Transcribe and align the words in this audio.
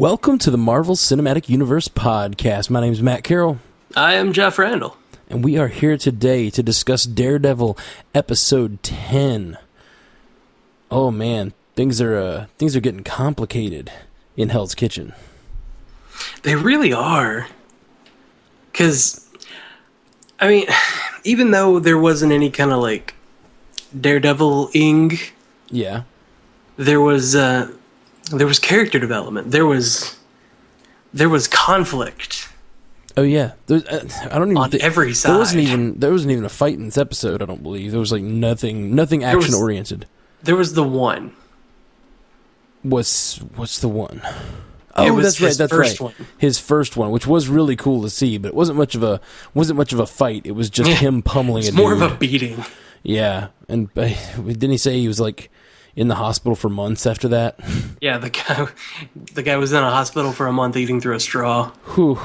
Welcome 0.00 0.38
to 0.38 0.50
the 0.50 0.56
Marvel 0.56 0.94
Cinematic 0.96 1.50
Universe 1.50 1.86
podcast. 1.88 2.70
My 2.70 2.80
name 2.80 2.94
is 2.94 3.02
Matt 3.02 3.22
Carroll, 3.22 3.58
I 3.94 4.14
am 4.14 4.32
Jeff 4.32 4.58
Randall. 4.58 4.96
and 5.28 5.44
we 5.44 5.58
are 5.58 5.68
here 5.68 5.98
today 5.98 6.48
to 6.48 6.62
discuss 6.62 7.04
Daredevil 7.04 7.76
episode 8.14 8.82
10. 8.82 9.58
Oh 10.90 11.10
man, 11.10 11.52
things 11.76 12.00
are 12.00 12.16
uh, 12.16 12.46
things 12.56 12.74
are 12.74 12.80
getting 12.80 13.04
complicated 13.04 13.92
in 14.38 14.48
Hell's 14.48 14.74
Kitchen. 14.74 15.12
They 16.44 16.54
really 16.56 16.94
are. 16.94 17.48
Because, 18.72 19.28
I 20.40 20.48
mean, 20.48 20.66
even 21.24 21.50
though 21.50 21.78
there 21.78 21.98
wasn't 21.98 22.32
any 22.32 22.50
kind 22.50 22.72
of 22.72 22.80
like 22.80 23.14
Daredevil 23.98 24.70
ing, 24.72 25.18
Yeah. 25.68 26.04
there 26.78 27.02
was 27.02 27.36
uh, 27.36 27.70
there 28.30 28.46
was 28.46 28.58
character 28.58 28.98
development. 28.98 29.50
There 29.50 29.66
was 29.66 30.16
there 31.12 31.28
was 31.28 31.46
conflict 31.48 32.46
Oh 33.16 33.22
yeah. 33.22 33.52
There's, 33.66 33.84
uh, 33.86 34.08
I 34.30 34.38
don't 34.38 34.52
even 34.52 34.56
on 34.56 34.70
thi- 34.70 34.80
every 34.80 35.14
side. 35.14 35.30
There 35.32 35.38
wasn't 35.38 35.62
even 35.64 35.98
there 35.98 36.12
wasn't 36.12 36.30
even 36.30 36.44
a 36.44 36.48
fight 36.48 36.74
in 36.74 36.84
this 36.86 36.96
episode, 36.96 37.42
I 37.42 37.44
don't 37.46 37.62
believe. 37.62 37.90
There 37.90 37.98
was 38.00 38.12
like 38.12 38.22
nothing 38.22 38.94
nothing 38.94 39.24
action 39.24 39.52
oriented. 39.52 40.06
There 40.44 40.54
was 40.56 40.74
the 40.74 40.84
one. 40.84 41.34
What's 42.82 43.38
what's 43.56 43.80
the 43.80 43.88
one? 43.88 44.22
Oh, 44.96 45.06
It 45.06 45.10
was 45.10 45.38
that's 45.38 45.40
right. 45.40 45.56
That's 45.58 45.70
first 45.72 46.00
right. 46.00 46.16
one. 46.18 46.26
His 46.38 46.58
first 46.58 46.96
one, 46.96 47.10
which 47.10 47.26
was 47.26 47.48
really 47.48 47.76
cool 47.76 48.02
to 48.02 48.10
see, 48.10 48.38
but 48.38 48.48
it 48.48 48.54
wasn't 48.54 48.78
much 48.78 48.94
of 48.94 49.02
a 49.02 49.20
wasn't 49.54 49.76
much 49.76 49.92
of 49.92 50.00
a 50.00 50.06
fight. 50.06 50.42
It 50.46 50.52
was 50.52 50.70
just 50.70 50.88
Yeah. 50.88 50.96
him 51.06 51.22
pummeling 51.22 51.64
It's 51.64 51.72
more 51.76 51.92
dude. 51.94 52.02
of 52.04 52.12
a 52.12 52.14
beating. 52.16 52.64
yeah, 53.02 53.48
and 53.68 53.88
uh, 53.96 54.08
didn't 54.36 54.70
he 54.70 54.78
say 54.78 54.98
he 54.98 55.08
was 55.08 55.20
like 55.20 55.50
in 55.96 56.08
the 56.08 56.14
hospital 56.16 56.54
for 56.54 56.68
months 56.68 57.06
after 57.06 57.28
that? 57.28 57.58
Yeah, 58.00 58.18
the 58.18 58.30
guy 58.30 58.66
the 59.34 59.42
guy 59.42 59.56
was 59.56 59.72
in 59.72 59.82
a 59.82 59.90
hospital 59.90 60.32
for 60.32 60.46
a 60.46 60.52
month 60.52 60.76
eating 60.76 61.00
through 61.00 61.16
a 61.16 61.20
straw. 61.20 61.70
Whew, 61.94 62.18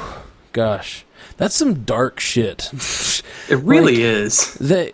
gosh, 0.53 1.05
that's 1.37 1.55
some 1.55 1.83
dark 1.83 2.19
shit. 2.19 2.71
It 3.47 3.59
really 3.59 3.93
Like- 3.97 4.01
is. 4.03 4.53
that 4.55 4.91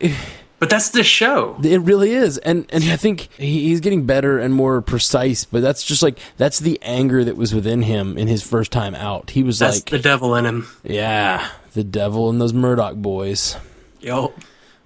But 0.59 0.69
that's 0.69 0.89
the 0.89 1.03
show. 1.03 1.58
it 1.63 1.80
really 1.81 2.11
is, 2.11 2.38
and 2.39 2.66
and 2.69 2.83
I 2.83 2.97
think 2.97 3.30
he's 3.38 3.80
getting 3.80 4.05
better 4.05 4.39
and 4.39 4.53
more 4.53 4.81
precise. 4.81 5.45
But 5.45 5.61
that's 5.61 5.83
just 5.85 6.03
like 6.03 6.17
that's 6.38 6.59
the 6.59 6.78
anger 6.81 7.23
that 7.23 7.38
was 7.38 7.56
within 7.56 7.81
him 7.83 8.17
in 8.17 8.28
his 8.28 8.44
first 8.44 8.72
time 8.73 8.94
out. 8.94 9.30
He 9.31 9.41
was 9.41 9.59
That's 9.59 9.78
like, 9.78 9.85
the 9.89 10.00
devil 10.00 10.35
in 10.35 10.45
him. 10.45 10.67
yeah, 10.83 11.47
the 11.73 11.83
devil 11.85 12.30
and 12.30 12.41
those 12.41 12.52
Murdock 12.53 12.95
boys. 12.95 13.56
Yo. 14.02 14.33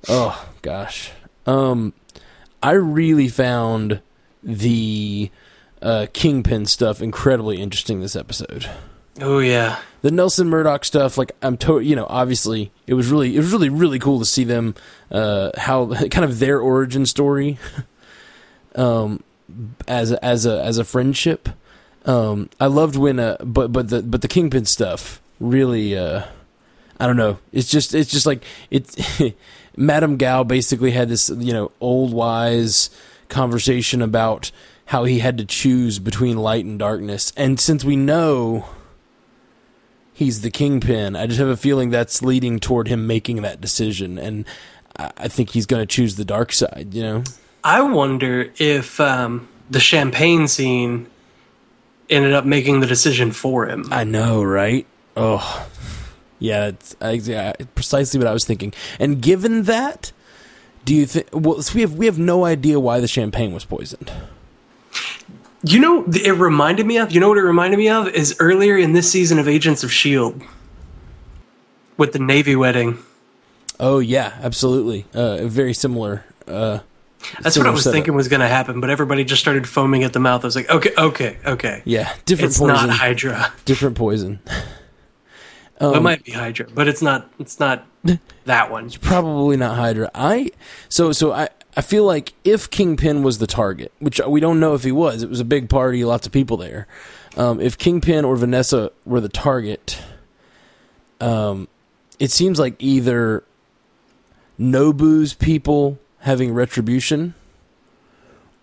Oh 0.08 0.48
gosh. 0.62 1.12
Um 1.48 1.94
I 2.66 2.72
really 2.72 3.28
found 3.28 4.02
the 4.42 5.30
uh 5.84 6.08
Kingpin 6.14 6.66
stuff 6.66 7.00
incredibly 7.00 7.62
interesting 7.62 8.02
this 8.02 8.16
episode. 8.16 8.68
Oh 9.22 9.38
yeah. 9.38 9.80
The 10.02 10.10
Nelson 10.10 10.50
Murdock 10.50 10.84
stuff 10.84 11.16
like 11.16 11.34
I'm 11.44 11.58
to 11.58 11.80
you 11.80 11.96
know, 11.96 12.08
obviously 12.10 12.72
it 12.88 12.96
was 12.96 13.12
really 13.12 13.36
it 13.36 13.38
was 13.38 13.52
really 13.52 13.70
really 13.70 14.00
cool 14.00 14.18
to 14.18 14.26
see 14.26 14.44
them 14.44 14.74
uh 15.12 15.52
how 15.58 15.94
kind 16.10 16.26
of 16.26 16.40
their 16.40 16.60
origin 16.60 17.06
story 17.06 17.60
um 18.76 19.24
as 19.88 20.12
a, 20.12 20.26
as 20.26 20.48
a 20.48 20.64
as 20.64 20.80
a 20.80 20.84
friendship. 20.84 21.50
Um 22.04 22.50
I 22.60 22.66
loved 22.66 22.96
when 22.96 23.20
uh 23.20 23.38
but 23.44 23.72
but 23.72 23.90
the 23.90 24.02
but 24.02 24.24
the 24.24 24.28
Kingpin 24.28 24.66
stuff 24.66 25.22
really 25.40 25.96
uh 25.96 26.24
I 27.00 27.08
don't 27.08 27.18
know. 27.18 27.40
It's 27.52 27.70
just 27.70 27.94
it's 27.94 28.12
just 28.12 28.26
like 28.26 28.44
it. 28.70 28.96
Madame 29.78 30.16
Gao 30.16 30.44
basically 30.44 30.92
had 30.92 31.10
this 31.10 31.30
you 31.30 31.52
know 31.52 31.72
old 31.82 32.14
wise 32.14 32.90
conversation 33.28 34.02
about 34.02 34.52
how 34.88 35.04
he 35.04 35.20
had 35.20 35.38
to 35.38 35.46
choose 35.46 36.00
between 36.00 36.38
light 36.38 36.64
and 36.64 36.80
darkness, 36.80 37.34
and 37.36 37.60
since 37.60 37.84
we 37.84 37.96
know 37.96 38.70
he's 40.14 40.42
the 40.42 40.52
kingpin, 40.52 41.16
I 41.16 41.28
just 41.28 41.40
have 41.40 41.50
a 41.50 41.58
feeling 41.58 41.90
that's 41.90 42.22
leading 42.22 42.60
toward 42.60 42.88
him 42.88 43.06
making 43.08 43.42
that 43.42 43.60
decision, 43.60 44.18
and 44.18 44.46
I 44.98 45.12
I 45.18 45.28
think 45.28 45.50
he's 45.50 45.66
going 45.66 45.82
to 45.82 45.88
choose 45.88 46.16
the 46.16 46.26
dark 46.26 46.54
side. 46.54 46.94
You 46.94 47.04
know? 47.04 47.24
I 47.64 47.82
wonder 47.82 48.52
if 48.58 49.00
um, 49.02 49.48
the 49.70 49.80
champagne 49.80 50.48
scene 50.48 51.08
ended 52.10 52.34
up 52.34 52.46
making 52.46 52.80
the 52.80 52.88
decision 52.88 53.32
for 53.32 53.68
him. 53.68 53.92
I 53.92 54.04
know, 54.04 54.44
right? 54.44 54.86
Oh, 55.18 55.68
yeah, 56.40 56.68
it's 56.68 56.96
I, 57.02 57.12
yeah, 57.14 57.54
precisely 57.76 58.18
what 58.18 58.28
I 58.28 58.34
was 58.34 58.46
thinking. 58.46 58.74
And 59.00 59.22
given 59.22 59.64
that, 59.64 60.12
do 60.86 60.94
you 60.96 61.06
think? 61.06 61.28
Well, 61.34 61.62
so 61.62 61.74
we 61.76 61.82
have 61.82 61.94
we 61.96 62.06
have 62.06 62.20
no 62.20 62.46
idea 62.46 62.80
why 62.80 63.00
the 63.00 63.08
champagne 63.08 63.54
was 63.54 63.66
poisoned. 63.66 64.12
You 65.64 65.80
know, 65.80 66.06
it 66.14 66.32
reminded 66.38 66.86
me 66.86 66.98
of. 66.98 67.12
You 67.12 67.20
know 67.20 67.30
what 67.30 67.38
it 67.38 67.44
reminded 67.44 67.78
me 67.78 67.90
of 67.90 68.08
is 68.10 68.36
earlier 68.40 68.78
in 68.78 68.94
this 68.94 69.12
season 69.12 69.40
of 69.40 69.48
Agents 69.48 69.84
of 69.84 69.92
Shield 69.92 70.42
with 71.98 72.14
the 72.14 72.20
Navy 72.20 72.56
wedding. 72.56 73.00
Oh 73.80 74.00
yeah, 74.00 74.38
absolutely. 74.42 75.06
Uh, 75.14 75.48
very 75.48 75.74
similar. 75.74 76.24
Uh, 76.48 76.80
That's 77.42 77.58
what 77.58 77.66
I 77.66 77.72
was 77.72 77.84
setup. 77.84 77.96
thinking 77.96 78.14
was 78.14 78.28
going 78.28 78.42
to 78.42 78.48
happen, 78.48 78.80
but 78.80 78.92
everybody 78.92 79.24
just 79.24 79.42
started 79.42 79.68
foaming 79.68 80.04
at 80.04 80.14
the 80.14 80.20
mouth. 80.20 80.44
I 80.44 80.48
was 80.48 80.56
like, 80.56 80.70
okay, 80.70 80.92
okay, 80.98 81.38
okay. 81.46 81.82
Yeah, 81.84 82.14
different 82.26 82.52
It's 82.52 82.60
poison. 82.60 82.76
not 82.88 82.90
Hydra. 82.92 83.52
different 83.66 83.96
poison. 83.98 84.40
Well, 85.80 85.96
it 85.96 86.02
might 86.02 86.24
be 86.24 86.32
Hydra, 86.32 86.68
but 86.74 86.88
it's 86.88 87.02
not. 87.02 87.30
It's 87.40 87.60
not 87.60 87.86
that 88.46 88.72
one. 88.72 88.86
It's 88.86 88.98
Probably 88.98 89.58
not 89.58 89.76
Hydra. 89.76 90.10
I 90.16 90.52
so 90.88 91.12
so 91.12 91.34
I 91.34 91.50
I 91.76 91.82
feel 91.82 92.06
like 92.06 92.34
if 92.44 92.70
Kingpin 92.70 93.24
was 93.24 93.40
the 93.40 93.48
target, 93.48 93.92
which 94.00 94.22
we 94.26 94.40
don't 94.40 94.60
know 94.60 94.74
if 94.74 94.84
he 94.84 94.92
was, 94.92 95.22
it 95.22 95.30
was 95.30 95.42
a 95.42 95.46
big 95.46 95.70
party, 95.70 96.06
lots 96.06 96.26
of 96.26 96.32
people 96.32 96.58
there. 96.58 96.88
Um, 97.36 97.60
if 97.60 97.78
Kingpin 97.78 98.24
or 98.24 98.38
Vanessa 98.38 98.92
were 99.04 99.20
the 99.20 99.28
target, 99.28 100.02
um, 101.20 101.68
it 102.18 102.32
seems 102.32 102.58
like 102.58 102.76
either 102.80 103.44
Nobu's 104.58 105.34
people 105.34 106.00
having 106.20 106.54
retribution, 106.54 107.34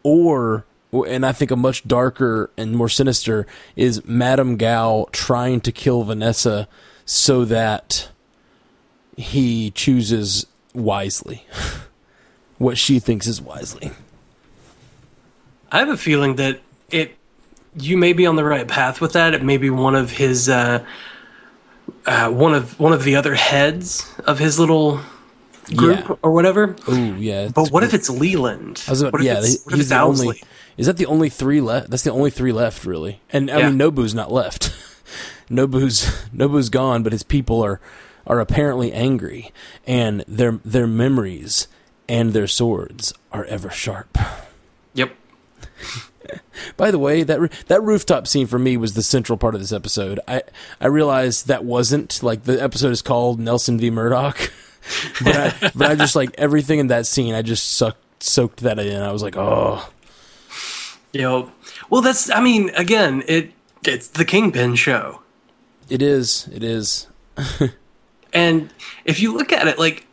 or 0.02 0.64
and 0.92 1.26
I 1.26 1.32
think 1.32 1.50
a 1.50 1.56
much 1.56 1.86
darker 1.86 2.50
and 2.56 2.74
more 2.74 2.88
sinister 2.88 3.46
is 3.76 4.04
Madame 4.06 4.56
Gao 4.56 5.08
trying 5.12 5.60
to 5.62 5.72
kill 5.72 6.02
Vanessa 6.04 6.68
so 7.04 7.44
that 7.44 8.08
he 9.16 9.70
chooses 9.72 10.46
wisely 10.74 11.44
what 12.58 12.78
she 12.78 12.98
thinks 12.98 13.26
is 13.26 13.40
wisely. 13.40 13.92
I 15.70 15.78
have 15.78 15.88
a 15.88 15.96
feeling 15.96 16.36
that 16.36 16.60
it. 16.90 17.16
You 17.74 17.96
may 17.96 18.12
be 18.12 18.26
on 18.26 18.36
the 18.36 18.44
right 18.44 18.68
path 18.68 19.00
with 19.00 19.14
that. 19.14 19.32
It 19.32 19.42
may 19.42 19.56
be 19.56 19.70
one 19.70 19.94
of 19.94 20.10
his. 20.10 20.48
Uh, 20.48 20.84
uh, 22.04 22.30
one 22.30 22.52
of 22.54 22.78
one 22.78 22.92
of 22.92 23.04
the 23.04 23.16
other 23.16 23.34
heads 23.34 24.12
of 24.26 24.38
his 24.38 24.58
little 24.58 25.00
group 25.74 26.00
Yeah. 26.08 26.16
or 26.22 26.32
whatever. 26.32 26.76
Oh 26.88 27.14
yeah, 27.14 27.48
But 27.54 27.70
what 27.70 27.84
if 27.84 27.94
it's 27.94 28.10
Leland? 28.10 28.82
About, 28.88 29.12
what 29.12 29.20
if 29.20 29.26
yeah, 29.26 29.38
it's, 29.38 29.64
what 29.64 29.74
if 29.74 29.80
it's 29.80 29.88
the 29.88 29.94
Owlsley? 29.94 30.20
only. 30.26 30.42
Is 30.76 30.86
that 30.86 30.96
the 30.96 31.06
only 31.06 31.28
three 31.28 31.60
left? 31.60 31.90
That's 31.90 32.02
the 32.02 32.10
only 32.12 32.30
three 32.30 32.52
left, 32.52 32.84
really. 32.84 33.20
And 33.32 33.50
I 33.50 33.58
Yeah. 33.58 33.68
mean, 33.68 33.76
Nobu's 33.78 34.14
not 34.14 34.32
left. 34.32 34.72
Nobu's 35.48 36.26
Nobu's 36.32 36.68
gone, 36.68 37.02
but 37.02 37.12
his 37.12 37.22
people 37.22 37.62
are 37.62 37.80
are 38.26 38.40
apparently 38.40 38.92
angry, 38.92 39.52
and 39.86 40.24
their 40.28 40.60
their 40.64 40.86
memories 40.86 41.68
and 42.08 42.32
their 42.32 42.46
swords 42.46 43.12
are 43.32 43.44
ever 43.46 43.70
sharp. 43.70 44.16
Yep. 44.94 45.14
By 46.76 46.90
the 46.90 46.98
way, 46.98 47.22
that 47.22 47.50
that 47.66 47.82
rooftop 47.82 48.26
scene 48.26 48.46
for 48.46 48.58
me 48.58 48.76
was 48.76 48.94
the 48.94 49.02
central 49.02 49.36
part 49.36 49.54
of 49.54 49.60
this 49.60 49.72
episode. 49.72 50.20
I 50.28 50.42
I 50.80 50.86
realized 50.86 51.48
that 51.48 51.64
wasn't 51.64 52.22
like 52.22 52.44
the 52.44 52.62
episode 52.62 52.92
is 52.92 53.02
called 53.02 53.40
Nelson 53.40 53.78
v 53.78 53.90
Murdock, 53.90 54.52
but 55.24 55.36
I 55.36 55.70
but 55.74 55.90
I 55.90 55.94
just 55.94 56.16
like 56.16 56.34
everything 56.38 56.78
in 56.78 56.86
that 56.88 57.06
scene. 57.06 57.34
I 57.34 57.42
just 57.42 57.72
sucked 57.72 58.22
soaked 58.22 58.60
that 58.60 58.78
in. 58.78 59.02
I 59.02 59.10
was 59.10 59.22
like, 59.22 59.36
oh, 59.36 59.88
Yo. 61.12 61.50
Well, 61.90 62.00
that's. 62.00 62.30
I 62.30 62.40
mean, 62.40 62.70
again, 62.70 63.22
it 63.28 63.52
it's 63.84 64.08
the 64.08 64.24
Kingpin 64.24 64.76
show, 64.76 65.21
it 65.88 66.02
is, 66.02 66.48
it 66.52 66.62
is. 66.62 67.06
and 68.32 68.72
if 69.04 69.20
you 69.20 69.36
look 69.36 69.52
at 69.52 69.68
it, 69.68 69.78
like 69.78 70.06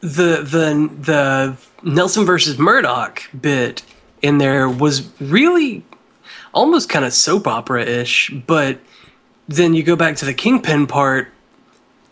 the 0.00 0.42
the 0.42 0.90
the 1.00 1.56
Nelson 1.82 2.24
versus 2.24 2.58
Murdock 2.58 3.22
bit 3.38 3.82
in 4.22 4.38
there 4.38 4.68
was 4.68 5.10
really 5.20 5.84
almost 6.52 6.88
kind 6.88 7.04
of 7.04 7.12
soap 7.12 7.46
opera 7.46 7.84
ish, 7.84 8.30
but 8.46 8.80
then 9.48 9.74
you 9.74 9.82
go 9.82 9.96
back 9.96 10.16
to 10.16 10.24
the 10.24 10.34
Kingpin 10.34 10.86
part, 10.86 11.32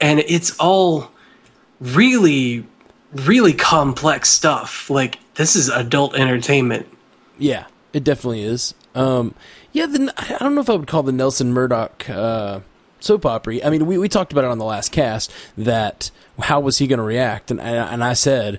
and 0.00 0.20
it's 0.20 0.56
all 0.58 1.10
really 1.80 2.66
really 3.12 3.54
complex 3.54 4.28
stuff. 4.28 4.90
Like 4.90 5.18
this 5.34 5.56
is 5.56 5.68
adult 5.68 6.14
entertainment. 6.14 6.86
Yeah, 7.38 7.66
it 7.92 8.04
definitely 8.04 8.42
is. 8.42 8.74
Um, 8.94 9.34
yeah, 9.72 9.86
the, 9.86 10.12
I 10.16 10.38
don't 10.40 10.54
know 10.54 10.60
if 10.60 10.68
I 10.70 10.74
would 10.74 10.88
call 10.88 11.02
the 11.02 11.12
Nelson 11.12 11.52
Murdock 11.52 12.08
uh, 12.10 12.60
soap 13.00 13.26
opera. 13.26 13.60
I 13.64 13.70
mean, 13.70 13.86
we, 13.86 13.98
we 13.98 14.08
talked 14.08 14.32
about 14.32 14.44
it 14.44 14.50
on 14.50 14.58
the 14.58 14.64
last 14.64 14.92
cast 14.92 15.32
that 15.56 16.10
how 16.40 16.60
was 16.60 16.78
he 16.78 16.86
going 16.86 16.98
to 16.98 17.04
react, 17.04 17.50
and 17.50 17.60
and 17.60 18.02
I 18.04 18.12
said 18.14 18.58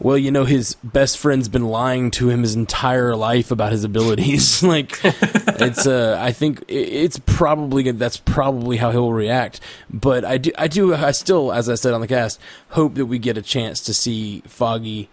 well, 0.00 0.16
you 0.16 0.30
know, 0.30 0.44
his 0.44 0.76
best 0.84 1.18
friend's 1.18 1.48
been 1.48 1.64
lying 1.66 2.12
to 2.12 2.30
him 2.30 2.42
his 2.42 2.54
entire 2.54 3.16
life 3.16 3.50
about 3.50 3.72
his 3.72 3.82
abilities. 3.82 4.62
like, 4.62 4.96
it's, 5.02 5.88
uh, 5.88 6.16
I 6.20 6.30
think 6.30 6.62
it's 6.68 7.18
probably 7.18 7.82
good. 7.82 7.98
That's 7.98 8.16
probably 8.16 8.76
how 8.76 8.92
he'll 8.92 9.12
react. 9.12 9.58
But 9.92 10.24
I 10.24 10.38
do, 10.38 10.52
I 10.56 10.68
do, 10.68 10.94
I 10.94 11.10
still, 11.10 11.52
as 11.52 11.68
I 11.68 11.74
said 11.74 11.94
on 11.94 12.00
the 12.00 12.06
cast, 12.06 12.40
hope 12.68 12.94
that 12.94 13.06
we 13.06 13.18
get 13.18 13.36
a 13.36 13.42
chance 13.42 13.80
to 13.86 13.92
see 13.92 14.44
Foggy, 14.46 15.08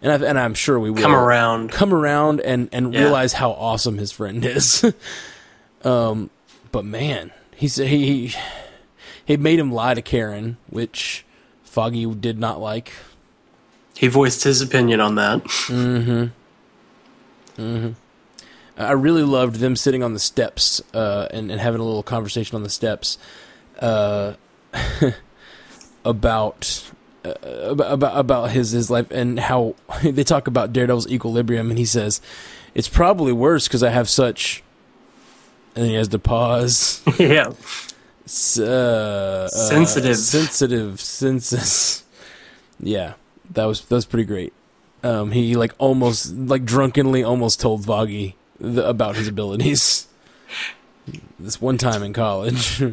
and 0.00 0.10
I, 0.10 0.26
and 0.26 0.38
I'm 0.38 0.54
sure 0.54 0.80
we 0.80 0.88
will 0.88 1.02
Come 1.02 1.14
around. 1.14 1.70
come 1.70 1.92
around 1.92 2.40
and 2.40 2.70
and 2.72 2.94
Yeah. 2.94 3.00
realize 3.02 3.34
how 3.34 3.50
awesome 3.50 3.98
his 3.98 4.10
friend 4.10 4.42
is. 4.42 4.82
um, 5.84 6.30
but 6.72 6.86
man, 6.86 7.30
he's 7.60 7.76
he 7.76 7.86
he 7.86 8.34
he 9.24 9.36
made 9.36 9.58
him 9.58 9.70
lie 9.70 9.94
to 9.94 10.02
Karen, 10.02 10.56
which 10.68 11.24
Foggy 11.62 12.06
did 12.06 12.38
not 12.38 12.60
like. 12.60 12.92
He 13.96 14.08
voiced 14.08 14.42
his 14.44 14.60
opinion 14.62 15.00
on 15.00 15.14
that. 15.16 15.44
Mhm 15.44 16.32
mhm 17.56 17.94
i 18.78 18.92
really 18.92 19.22
loved 19.22 19.56
them 19.56 19.76
sitting 19.76 20.02
on 20.02 20.14
the 20.14 20.18
steps 20.18 20.80
uh, 20.94 21.26
and, 21.30 21.50
and 21.50 21.60
having 21.60 21.80
a 21.80 21.84
little 21.84 22.02
conversation 22.02 22.56
on 22.56 22.62
the 22.62 22.70
steps 22.70 23.18
uh, 23.80 24.32
about, 26.04 26.90
uh, 27.24 27.30
about 27.42 27.92
about 27.92 28.18
about 28.18 28.50
his 28.50 28.70
his 28.70 28.90
life 28.90 29.10
and 29.10 29.38
how 29.38 29.74
they 30.02 30.24
talk 30.24 30.46
about 30.46 30.72
Daredevil's 30.72 31.06
equilibrium, 31.08 31.68
and 31.68 31.78
he 31.78 31.84
says 31.84 32.20
it's 32.74 32.88
probably 32.88 33.32
worse 33.32 33.68
because 33.68 33.82
I 33.82 33.90
have 33.90 34.08
such. 34.08 34.62
And 35.76 35.86
he 35.86 35.94
has 35.94 36.08
to 36.08 36.18
pause. 36.18 37.00
yeah. 37.18 37.52
S- 38.24 38.58
uh, 38.58 39.46
uh, 39.46 39.48
Sensitive. 39.48 40.16
sensitive 40.16 41.00
senses. 41.00 42.04
Yeah, 42.78 43.14
that 43.50 43.64
was 43.66 43.80
that 43.82 43.94
was 43.94 44.06
pretty 44.06 44.24
great. 44.24 44.52
Um, 45.02 45.32
he 45.32 45.54
like 45.56 45.72
almost 45.78 46.32
like 46.34 46.64
drunkenly 46.64 47.22
almost 47.24 47.60
told 47.60 47.84
Foggy 47.84 48.36
the, 48.58 48.86
about 48.88 49.16
his 49.16 49.28
abilities. 49.28 50.06
this 51.38 51.60
one 51.60 51.78
time 51.78 52.02
in 52.02 52.12
college. 52.12 52.82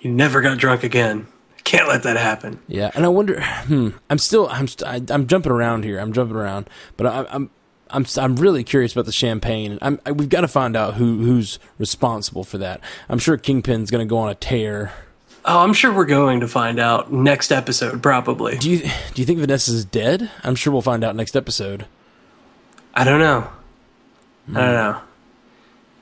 He 0.00 0.08
never 0.08 0.42
got 0.42 0.58
drunk 0.58 0.82
again. 0.84 1.26
Can't 1.64 1.88
let 1.88 2.02
that 2.02 2.16
happen. 2.18 2.58
yeah, 2.68 2.90
and 2.94 3.04
I 3.06 3.08
wonder. 3.08 3.40
Hmm, 3.40 3.90
I'm 4.10 4.18
still 4.18 4.48
I'm 4.50 4.66
st- 4.68 4.86
I, 5.10 5.14
I'm 5.14 5.26
jumping 5.26 5.50
around 5.52 5.84
here. 5.84 5.98
I'm 5.98 6.12
jumping 6.12 6.36
around, 6.36 6.68
but 6.98 7.06
I, 7.06 7.24
I'm. 7.30 7.50
I'm 7.92 8.06
I'm 8.16 8.36
really 8.36 8.64
curious 8.64 8.92
about 8.92 9.06
the 9.06 9.12
champagne. 9.12 9.78
I'm, 9.82 10.00
I, 10.06 10.12
we've 10.12 10.28
got 10.28 10.42
to 10.42 10.48
find 10.48 10.76
out 10.76 10.94
who 10.94 11.18
who's 11.18 11.58
responsible 11.78 12.44
for 12.44 12.58
that. 12.58 12.80
I'm 13.08 13.18
sure 13.18 13.36
Kingpin's 13.36 13.90
going 13.90 14.06
to 14.06 14.08
go 14.08 14.18
on 14.18 14.30
a 14.30 14.34
tear. 14.34 14.92
Oh, 15.44 15.58
I'm 15.58 15.72
sure 15.72 15.92
we're 15.92 16.04
going 16.04 16.40
to 16.40 16.48
find 16.48 16.78
out 16.78 17.12
next 17.12 17.50
episode, 17.50 18.02
probably. 18.02 18.58
Do 18.58 18.70
you 18.70 18.78
do 18.78 19.22
you 19.22 19.24
think 19.26 19.40
Vanessa's 19.40 19.84
dead? 19.84 20.30
I'm 20.44 20.54
sure 20.54 20.72
we'll 20.72 20.82
find 20.82 21.02
out 21.04 21.16
next 21.16 21.36
episode. 21.36 21.86
I 22.94 23.04
don't 23.04 23.20
know. 23.20 23.48
I 24.48 24.52
don't 24.52 24.54
hmm. 24.54 24.74
know. 24.74 25.00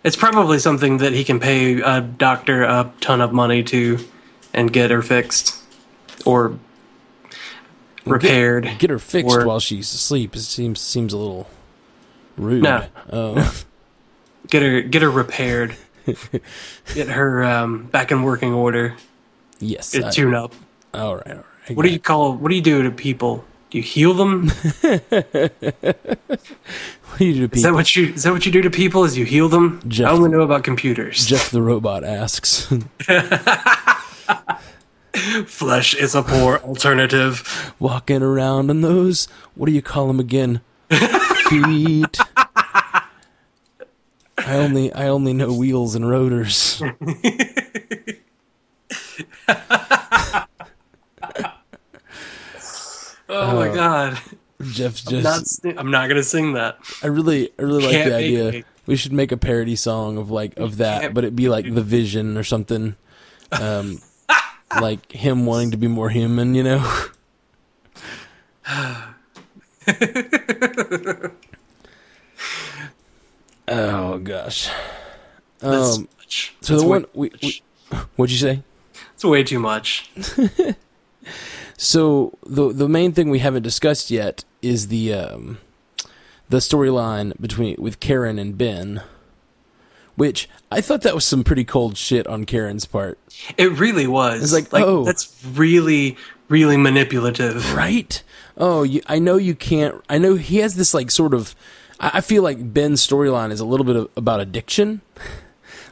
It's 0.03 0.17
probably 0.17 0.59
something 0.59 0.99
that 0.99 1.13
he 1.13 1.25
can 1.25 1.41
pay 1.41 1.81
a 1.81 2.01
doctor 2.01 2.63
a 2.63 2.91
ton 3.01 3.21
of 3.21 3.33
money 3.33 3.63
to 3.65 3.99
and 4.55 4.73
get 4.73 4.91
her 4.91 5.03
fixed 5.03 5.57
or 6.25 6.59
repaired. 8.05 8.71
Get 8.79 8.91
her 8.91 8.99
fixed 8.99 9.37
Or- 9.37 9.47
while 9.47 9.61
she's 9.61 9.93
asleep. 9.93 10.35
It 10.37 10.41
seems 10.41 10.81
seems 10.81 11.13
a 11.13 11.19
little 11.19 11.49
rude. 12.41 12.63
No. 12.63 12.85
Oh, 13.13 13.65
Get 14.49 14.63
her 14.63 14.81
get 14.83 15.03
her 15.03 15.11
repaired. 15.11 15.77
get 16.95 17.09
her 17.09 17.45
um, 17.45 17.85
back 17.85 18.11
in 18.11 18.23
working 18.25 18.53
order. 18.53 18.95
yes. 19.61 19.93
Get 19.93 20.05
I- 20.07 20.11
tune 20.11 20.35
up. 20.35 20.53
all 20.95 21.17
right. 21.17 21.27
All 21.29 21.35
right. 21.37 21.45
I 21.69 21.73
What 21.75 21.85
do 21.87 21.93
you 21.93 22.01
call 22.01 22.35
what 22.35 22.49
do 22.49 22.55
you 22.57 22.63
do 22.63 22.83
to 22.83 22.91
people? 22.91 23.45
Do 23.71 23.79
you 23.79 23.85
heal 23.85 24.15
them? 24.15 24.51
What 27.11 27.19
do 27.19 27.25
you 27.25 27.35
do 27.35 27.49
to 27.49 27.57
Is 27.57 27.63
that 27.63 27.69
people? 27.69 27.75
what 27.75 27.97
you 27.97 28.07
is 28.15 28.23
that 28.23 28.33
what 28.33 28.47
you 28.47 28.53
do 28.53 28.63
to 28.63 28.71
people? 28.71 29.05
Is 29.05 29.19
you 29.19 29.25
heal 29.25 29.49
them? 29.49 29.81
Jeff- 29.89 30.09
I 30.09 30.13
only 30.13 30.31
know 30.31 30.41
about 30.43 30.63
computers. 30.65 31.27
Jeff 31.27 31.51
the 31.51 31.61
robot 31.63 32.03
asks. 32.05 32.73
Flesh 35.47 35.95
is 35.95 36.15
a 36.15 36.23
poor 36.23 36.59
alternative. 36.59 37.75
Walking 37.79 38.23
around 38.23 38.71
on 38.71 38.81
those. 38.81 39.27
What 39.55 39.67
do 39.67 39.73
you 39.73 39.83
call 39.83 40.07
them 40.07 40.21
again? 40.21 40.61
Feet. 41.49 42.19
I 44.51 44.57
only 44.57 44.93
I 44.93 45.09
only 45.09 45.33
know 45.33 45.53
wheels 45.53 45.95
and 45.95 46.09
rotors. 46.09 46.83
Oh 53.31 53.55
my 53.55 53.73
god. 53.73 54.19
Jeff's 54.61 55.09
Not, 55.11 55.23
just. 55.23 55.65
I'm 55.65 55.91
not 55.91 56.09
gonna 56.09 56.23
sing 56.23 56.55
that. 56.55 56.79
I 57.03 57.07
really 57.07 57.51
I 57.59 57.63
really 57.63 57.85
like 57.85 58.05
the 58.05 58.15
idea. 58.15 58.53
me. 58.53 58.65
We 58.87 58.97
should 58.97 59.13
make 59.13 59.31
a 59.33 59.37
parody 59.37 59.77
song 59.77 60.19
of 60.19 60.31
like 60.31 60.59
of 60.59 60.79
that, 60.79 61.15
but 61.15 61.25
it'd 61.25 61.37
be 61.37 61.49
like 61.49 61.73
the 61.73 61.83
Vision 61.83 62.37
or 62.37 62.43
something. 62.45 62.97
Um, 63.53 64.01
like 64.81 65.13
him 65.13 65.47
wanting 65.47 65.71
to 65.71 65.77
be 65.77 65.87
more 65.87 66.11
human, 66.11 66.55
you 66.55 66.65
know. 66.65 66.85
oh 73.71 74.19
gosh. 74.19 74.69
That's 75.59 75.97
Um, 75.99 76.09
much. 76.19 76.55
so 76.61 76.73
That's 76.75 76.83
the 76.83 76.89
one 76.89 77.07
we, 77.15 77.31
we 77.43 77.63
what'd 78.17 78.31
you 78.33 78.39
say? 78.39 78.63
It's 79.15 79.25
way 79.25 79.43
too 79.43 79.59
much. 79.59 80.11
So 81.77 82.37
the 82.47 82.73
the 82.73 82.89
main 82.89 83.13
thing 83.13 83.31
we 83.31 83.39
haven't 83.39 83.63
discussed 83.63 84.11
yet 84.11 84.45
is 84.61 84.89
the 84.89 85.15
um, 85.15 85.59
the 86.51 86.59
storyline 86.59 87.33
between 87.41 87.77
with 87.79 88.01
Karen 88.01 88.39
and 88.39 88.59
Ben, 88.59 89.03
which 90.15 90.49
I 90.71 90.83
thought 90.83 91.01
that 91.03 91.15
was 91.15 91.25
some 91.25 91.43
pretty 91.43 91.65
cold 91.65 91.97
shit 91.97 92.27
on 92.27 92.45
Karen's 92.45 92.85
part, 92.85 93.19
It 93.57 93.73
really 93.73 94.07
was. 94.07 94.43
It's 94.43 94.73
like, 94.73 94.83
oh. 94.83 95.05
that's 95.05 95.35
really, 95.55 96.17
really 96.49 96.77
manipulative. 96.77 97.75
right? 97.75 98.23
Oh, 98.59 98.83
you, 98.83 99.01
I 99.07 99.19
know 99.19 99.37
you 99.39 99.55
can't. 99.55 100.03
I 100.09 100.19
know 100.19 100.35
he 100.35 100.59
has 100.59 100.75
this 100.77 100.93
like 100.93 101.11
sort 101.11 101.33
of. 101.35 101.55
I, 102.01 102.11
I 102.15 102.21
feel 102.21 102.43
like 102.43 102.73
Ben's 102.73 103.07
storyline 103.07 103.53
is 103.53 103.61
a 103.61 103.65
little 103.65 103.87
bit 103.87 103.97
of, 103.97 104.11
about 104.17 104.41
addiction. 104.41 105.03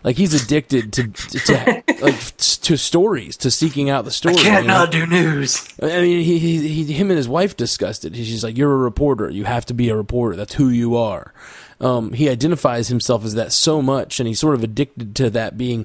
Like 0.05 0.16
he's 0.16 0.32
addicted 0.32 0.93
to, 0.93 1.08
to, 1.08 1.82
like 2.00 2.37
to 2.37 2.76
stories, 2.76 3.37
to 3.38 3.50
seeking 3.50 3.90
out 3.90 4.05
the 4.05 4.12
story. 4.12 4.37
Can't 4.37 4.62
you 4.62 4.69
know? 4.69 4.78
not 4.78 4.93
do 4.93 5.06
news. 5.06 5.69
I 5.82 6.00
mean, 6.00 6.22
he, 6.22 6.38
he, 6.38 6.84
he, 6.84 6.93
him 6.93 7.10
and 7.10 7.16
his 7.16 7.28
wife 7.28 7.56
discussed 7.56 8.05
it. 8.05 8.14
She's 8.14 8.44
like, 8.44 8.56
"You're 8.56 8.72
a 8.72 8.76
reporter. 8.76 9.28
You 9.28 9.44
have 9.44 9.66
to 9.66 9.75
be 9.75 9.88
a 9.88 9.96
reporter. 9.96 10.37
That's 10.37 10.55
who 10.55 10.69
you 10.69 10.96
are." 10.96 11.34
Um, 11.81 12.12
he 12.12 12.29
identifies 12.29 12.88
himself 12.88 13.24
as 13.24 13.34
that 13.34 13.53
so 13.53 13.82
much, 13.82 14.20
and 14.20 14.29
he's 14.29 14.41
sort 14.41 14.55
of 14.55 14.62
addicted 14.62 15.17
to 15.17 15.31
that 15.31 15.58
being 15.58 15.84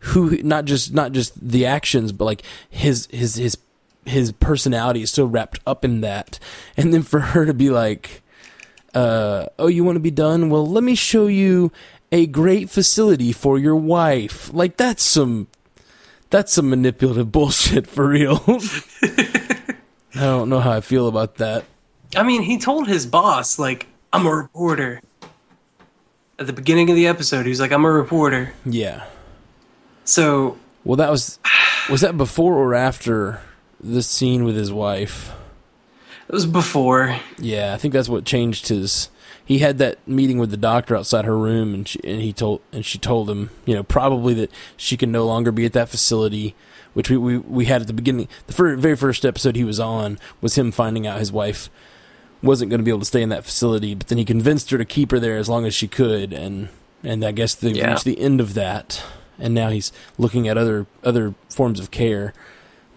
who, 0.00 0.40
not 0.42 0.64
just 0.64 0.94
not 0.94 1.12
just 1.12 1.48
the 1.48 1.66
actions, 1.66 2.12
but 2.12 2.24
like 2.24 2.42
his 2.70 3.08
his 3.10 3.34
his 3.34 3.58
his 4.04 4.32
personality 4.32 5.02
is 5.02 5.10
so 5.10 5.24
wrapped 5.24 5.60
up 5.66 5.84
in 5.84 6.00
that. 6.00 6.38
And 6.76 6.94
then 6.94 7.02
for 7.02 7.20
her 7.20 7.44
to 7.44 7.54
be 7.54 7.70
like, 7.70 8.22
uh, 8.94 9.46
"Oh, 9.58 9.66
you 9.68 9.84
want 9.84 9.96
to 9.96 10.00
be 10.00 10.10
done? 10.10 10.50
Well, 10.50 10.66
let 10.66 10.82
me 10.84 10.94
show 10.94 11.26
you 11.26 11.70
a 12.12 12.26
great 12.26 12.70
facility 12.70 13.32
for 13.32 13.58
your 13.58 13.76
wife." 13.76 14.50
Like 14.52 14.76
that's 14.76 15.02
some 15.02 15.48
that's 16.30 16.52
some 16.52 16.70
manipulative 16.70 17.30
bullshit 17.32 17.86
for 17.86 18.08
real. 18.08 18.42
I 20.14 20.20
don't 20.22 20.48
know 20.48 20.60
how 20.60 20.72
I 20.72 20.80
feel 20.80 21.06
about 21.08 21.36
that. 21.36 21.64
I 22.16 22.22
mean, 22.22 22.42
he 22.42 22.58
told 22.58 22.88
his 22.88 23.06
boss, 23.06 23.58
like, 23.58 23.86
I'm 24.12 24.26
a 24.26 24.34
reporter. 24.34 25.00
At 26.38 26.46
the 26.46 26.52
beginning 26.52 26.88
of 26.88 26.96
the 26.96 27.06
episode, 27.06 27.44
he 27.44 27.50
was 27.50 27.60
like, 27.60 27.72
I'm 27.72 27.84
a 27.84 27.90
reporter. 27.90 28.54
Yeah. 28.64 29.04
So, 30.04 30.56
Well, 30.84 30.96
that 30.96 31.10
was 31.10 31.38
was 31.90 32.00
that 32.00 32.16
before 32.16 32.54
or 32.54 32.74
after 32.74 33.40
the 33.80 34.02
scene 34.02 34.44
with 34.44 34.56
his 34.56 34.72
wife? 34.72 35.32
It 36.28 36.32
was 36.32 36.46
before. 36.46 37.18
Yeah, 37.38 37.74
I 37.74 37.76
think 37.78 37.94
that's 37.94 38.08
what 38.08 38.24
changed 38.24 38.68
his. 38.68 39.10
He 39.44 39.58
had 39.60 39.78
that 39.78 40.06
meeting 40.06 40.38
with 40.38 40.50
the 40.50 40.56
doctor 40.58 40.94
outside 40.96 41.24
her 41.24 41.36
room, 41.38 41.72
and 41.74 41.88
she 41.88 41.98
and 42.04 42.20
he 42.20 42.32
told 42.32 42.60
and 42.72 42.84
she 42.84 42.98
told 42.98 43.30
him, 43.30 43.50
you 43.64 43.74
know, 43.74 43.82
probably 43.82 44.34
that 44.34 44.50
she 44.76 44.96
can 44.96 45.10
no 45.10 45.24
longer 45.26 45.50
be 45.50 45.64
at 45.64 45.72
that 45.72 45.88
facility, 45.88 46.54
which 46.94 47.08
we 47.08 47.16
we, 47.16 47.38
we 47.38 47.64
had 47.64 47.80
at 47.80 47.86
the 47.86 47.92
beginning. 47.94 48.28
The 48.46 48.76
very 48.76 48.96
first 48.96 49.24
episode 49.24 49.56
he 49.56 49.64
was 49.64 49.80
on 49.80 50.18
was 50.42 50.58
him 50.58 50.70
finding 50.70 51.06
out 51.06 51.18
his 51.18 51.32
wife 51.32 51.70
wasn't 52.42 52.70
going 52.70 52.78
to 52.78 52.84
be 52.84 52.90
able 52.90 53.00
to 53.00 53.04
stay 53.06 53.22
in 53.22 53.30
that 53.30 53.44
facility, 53.44 53.94
but 53.94 54.06
then 54.08 54.18
he 54.18 54.24
convinced 54.24 54.70
her 54.70 54.78
to 54.78 54.84
keep 54.84 55.10
her 55.10 55.18
there 55.18 55.36
as 55.38 55.48
long 55.48 55.64
as 55.66 55.74
she 55.74 55.88
could, 55.88 56.32
and 56.32 56.68
and 57.02 57.24
I 57.24 57.32
guess 57.32 57.54
they 57.54 57.70
Yeah. 57.70 57.90
reached 57.92 58.04
the 58.04 58.20
end 58.20 58.40
of 58.40 58.52
that, 58.54 59.02
and 59.38 59.54
now 59.54 59.70
he's 59.70 59.92
looking 60.18 60.46
at 60.46 60.58
other 60.58 60.86
other 61.02 61.34
forms 61.48 61.80
of 61.80 61.90
care, 61.90 62.34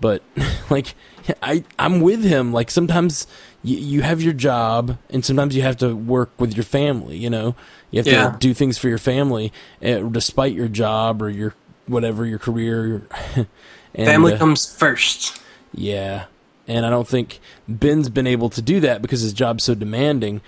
but 0.02 0.22
like 0.70 0.96
I 1.42 1.64
I'm 1.80 2.02
with 2.02 2.24
him. 2.24 2.52
Like 2.54 2.72
sometimes 2.72 3.28
you, 3.64 3.78
you 3.78 4.02
have 4.02 4.22
your 4.22 4.34
job, 4.34 4.98
and 5.10 5.24
sometimes 5.24 5.56
you 5.56 5.62
have 5.62 5.78
to 5.78 5.96
work 5.96 6.32
with 6.40 6.56
your 6.56 6.64
family. 6.64 7.18
You 7.18 7.30
know, 7.30 7.56
you 7.92 8.00
have 8.00 8.08
Yeah. 8.08 8.32
to 8.32 8.38
do 8.38 8.54
things 8.54 8.78
for 8.78 8.90
your 8.90 8.98
family, 8.98 9.52
uh, 9.84 10.00
despite 10.00 10.54
your 10.54 10.68
job 10.68 11.22
or 11.22 11.30
your 11.30 11.54
whatever 11.88 12.26
your 12.26 12.40
career. 12.40 13.08
and, 13.36 14.08
Family 14.08 14.34
uh, 14.34 14.38
comes 14.38 14.66
first. 14.74 15.40
yeah, 15.74 16.26
and 16.68 16.86
I 16.86 16.90
don't 16.90 17.08
think 17.08 17.40
Ben's 17.68 18.10
been 18.10 18.28
able 18.28 18.50
to 18.50 18.62
do 18.62 18.80
that 18.80 19.02
because 19.02 19.22
his 19.22 19.34
job's 19.34 19.64
so 19.64 19.76
demanding. 19.76 20.42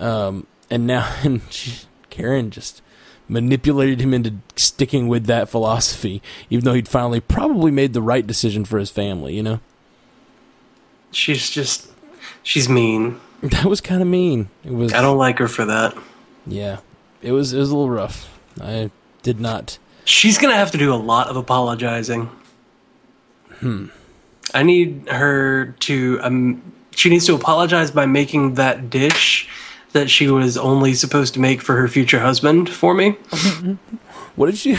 Um, 0.00 0.46
and 0.70 0.86
now, 0.86 1.14
and 1.22 1.42
she, 1.50 1.86
Karen 2.10 2.50
just 2.50 2.82
manipulated 3.28 4.00
him 4.00 4.14
into 4.14 4.34
sticking 4.56 5.08
with 5.08 5.26
that 5.26 5.48
philosophy, 5.48 6.22
even 6.48 6.64
though 6.64 6.74
he'd 6.74 6.88
finally 6.88 7.20
probably 7.20 7.70
made 7.72 7.92
the 7.92 8.02
right 8.02 8.26
decision 8.26 8.64
for 8.64 8.78
his 8.78 8.90
family. 8.90 9.34
You 9.36 9.42
know, 9.42 9.60
She's 11.16 11.48
just 11.48 11.90
she's 12.42 12.68
mean. 12.68 13.18
that 13.42 13.64
was 13.64 13.80
kind 13.80 14.02
of 14.02 14.08
mean. 14.08 14.50
It 14.64 14.72
was. 14.72 14.92
I 14.92 15.00
don't 15.00 15.16
like 15.16 15.38
her 15.38 15.48
for 15.48 15.64
that. 15.64 15.96
Yeah, 16.46 16.80
it 17.22 17.32
was. 17.32 17.54
It 17.54 17.58
was 17.58 17.70
a 17.70 17.74
little 17.74 17.90
rough. 17.90 18.38
I 18.60 18.90
did 19.22 19.40
not. 19.40 19.78
She's 20.04 20.36
gonna 20.36 20.56
have 20.56 20.70
to 20.72 20.78
do 20.78 20.92
a 20.92 20.96
lot 20.96 21.28
of 21.28 21.36
apologizing. 21.36 22.28
Hmm. 23.60 23.86
I 24.52 24.62
need 24.62 25.08
her 25.08 25.74
to. 25.80 26.20
Um, 26.22 26.72
she 26.94 27.08
needs 27.08 27.24
to 27.26 27.34
apologize 27.34 27.90
by 27.90 28.04
making 28.04 28.54
that 28.54 28.90
dish 28.90 29.48
that 29.92 30.10
she 30.10 30.28
was 30.28 30.58
only 30.58 30.92
supposed 30.92 31.32
to 31.34 31.40
make 31.40 31.62
for 31.62 31.76
her 31.76 31.88
future 31.88 32.20
husband 32.20 32.68
for 32.68 32.92
me. 32.92 33.16
What 34.36 34.50
did 34.50 34.58
she? 34.58 34.76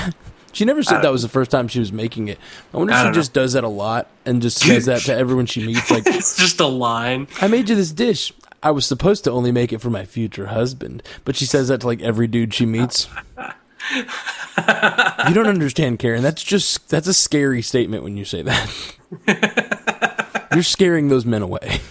She 0.54 0.66
never 0.66 0.82
said 0.82 1.02
that 1.02 1.12
was 1.12 1.22
the 1.22 1.30
first 1.30 1.52
time 1.52 1.68
she 1.68 1.80
was 1.80 1.92
making 1.92 2.30
it. 2.30 2.40
I 2.74 2.78
wonder 2.78 2.92
if 2.92 2.98
I 2.98 3.02
she 3.02 3.04
don't 3.06 3.12
know. 3.14 3.20
just 3.20 3.34
does 3.34 3.54
that 3.54 3.64
a 3.64 3.68
lot 3.70 4.08
and 4.26 4.42
just 4.42 4.60
says 4.60 4.86
that 4.86 5.02
to 5.02 5.16
everyone 5.16 5.46
she 5.46 5.66
meets. 5.66 5.92
Like, 5.92 6.04
it's 6.08 6.36
just 6.36 6.60
a 6.60 6.68
line. 6.68 7.28
I 7.42 7.48
made 7.48 7.70
you 7.70 7.76
this 7.76 7.92
dish. 7.92 8.34
I 8.64 8.72
was 8.72 8.86
supposed 8.86 9.24
to 9.26 9.32
only 9.32 9.52
make 9.52 9.72
it 9.72 9.82
for 9.82 9.90
my 9.92 10.04
future 10.06 10.48
husband, 10.48 11.04
but 11.26 11.36
she 11.36 11.46
says 11.46 11.68
that 11.68 11.82
to 11.82 11.88
like 11.88 12.02
every 12.02 12.28
dude 12.28 12.54
she 12.54 12.66
meets. 12.66 13.08
you 13.96 15.34
don't 15.34 15.48
understand, 15.48 16.00
Karen. 16.00 16.24
That's 16.24 16.44
just 16.44 16.90
that's 16.90 17.08
a 17.08 17.14
scary 17.14 17.62
statement 17.62 18.04
when 18.04 18.18
you 18.18 18.26
say 18.26 18.42
that. 18.42 20.48
You're 20.54 20.64
scaring 20.64 21.10
those 21.10 21.26
men 21.26 21.44
away. 21.44 21.82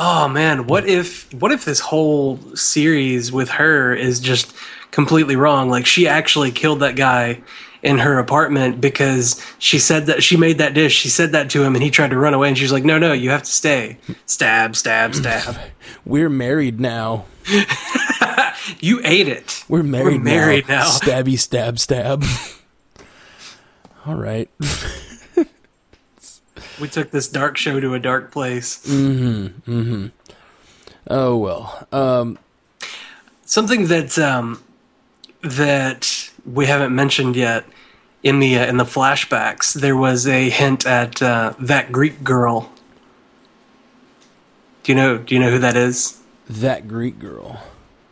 Oh 0.00 0.28
man, 0.28 0.68
what 0.68 0.86
if 0.86 1.32
what 1.34 1.50
if 1.50 1.64
this 1.64 1.80
whole 1.80 2.38
series 2.54 3.32
with 3.32 3.48
her 3.50 3.92
is 3.92 4.20
just 4.20 4.54
completely 4.92 5.34
wrong? 5.34 5.70
Like 5.70 5.86
she 5.86 6.06
actually 6.06 6.52
killed 6.52 6.80
that 6.80 6.94
guy 6.94 7.42
in 7.82 7.98
her 7.98 8.18
apartment 8.18 8.80
because 8.80 9.44
she 9.58 9.80
said 9.80 10.06
that 10.06 10.22
she 10.22 10.36
made 10.36 10.58
that 10.58 10.72
dish. 10.72 10.94
She 10.94 11.08
said 11.08 11.32
that 11.32 11.50
to 11.50 11.64
him 11.64 11.74
and 11.74 11.82
he 11.82 11.90
tried 11.90 12.10
to 12.10 12.16
run 12.16 12.32
away 12.32 12.46
and 12.46 12.56
she's 12.56 12.70
like, 12.70 12.84
"No, 12.84 12.96
no, 12.96 13.12
you 13.12 13.30
have 13.30 13.42
to 13.42 13.50
stay." 13.50 13.98
Stab, 14.24 14.76
stab, 14.76 15.16
stab. 15.16 15.56
We're 16.04 16.30
married 16.30 16.78
now. 16.78 17.26
you 18.80 19.00
ate 19.02 19.26
it. 19.26 19.64
We're 19.68 19.82
married, 19.82 20.22
married 20.22 20.68
now. 20.68 20.84
Stabby, 20.84 21.36
stab, 21.36 21.80
stab. 21.80 22.24
All 24.06 24.14
right. 24.14 24.48
We 26.80 26.88
took 26.88 27.10
this 27.10 27.28
dark 27.28 27.56
show 27.56 27.80
to 27.80 27.94
a 27.94 27.98
dark 27.98 28.30
place. 28.30 28.84
Mm-hmm. 28.86 29.70
Mm-hmm. 29.70 30.06
Oh 31.08 31.36
well. 31.36 31.86
Um, 31.92 32.38
Something 33.44 33.86
that 33.86 34.18
um, 34.18 34.62
that 35.42 36.30
we 36.44 36.66
haven't 36.66 36.94
mentioned 36.94 37.34
yet 37.34 37.64
in 38.22 38.40
the 38.40 38.58
uh, 38.58 38.66
in 38.66 38.76
the 38.76 38.84
flashbacks, 38.84 39.72
there 39.72 39.96
was 39.96 40.26
a 40.26 40.50
hint 40.50 40.86
at 40.86 41.22
uh, 41.22 41.54
that 41.58 41.90
Greek 41.90 42.22
girl. 42.22 42.70
Do 44.82 44.92
you 44.92 44.96
know? 44.96 45.18
Do 45.18 45.34
you 45.34 45.40
know 45.40 45.50
who 45.50 45.58
that 45.60 45.76
is? 45.76 46.14
that 46.50 46.88
Greek 46.88 47.18
girl. 47.18 47.62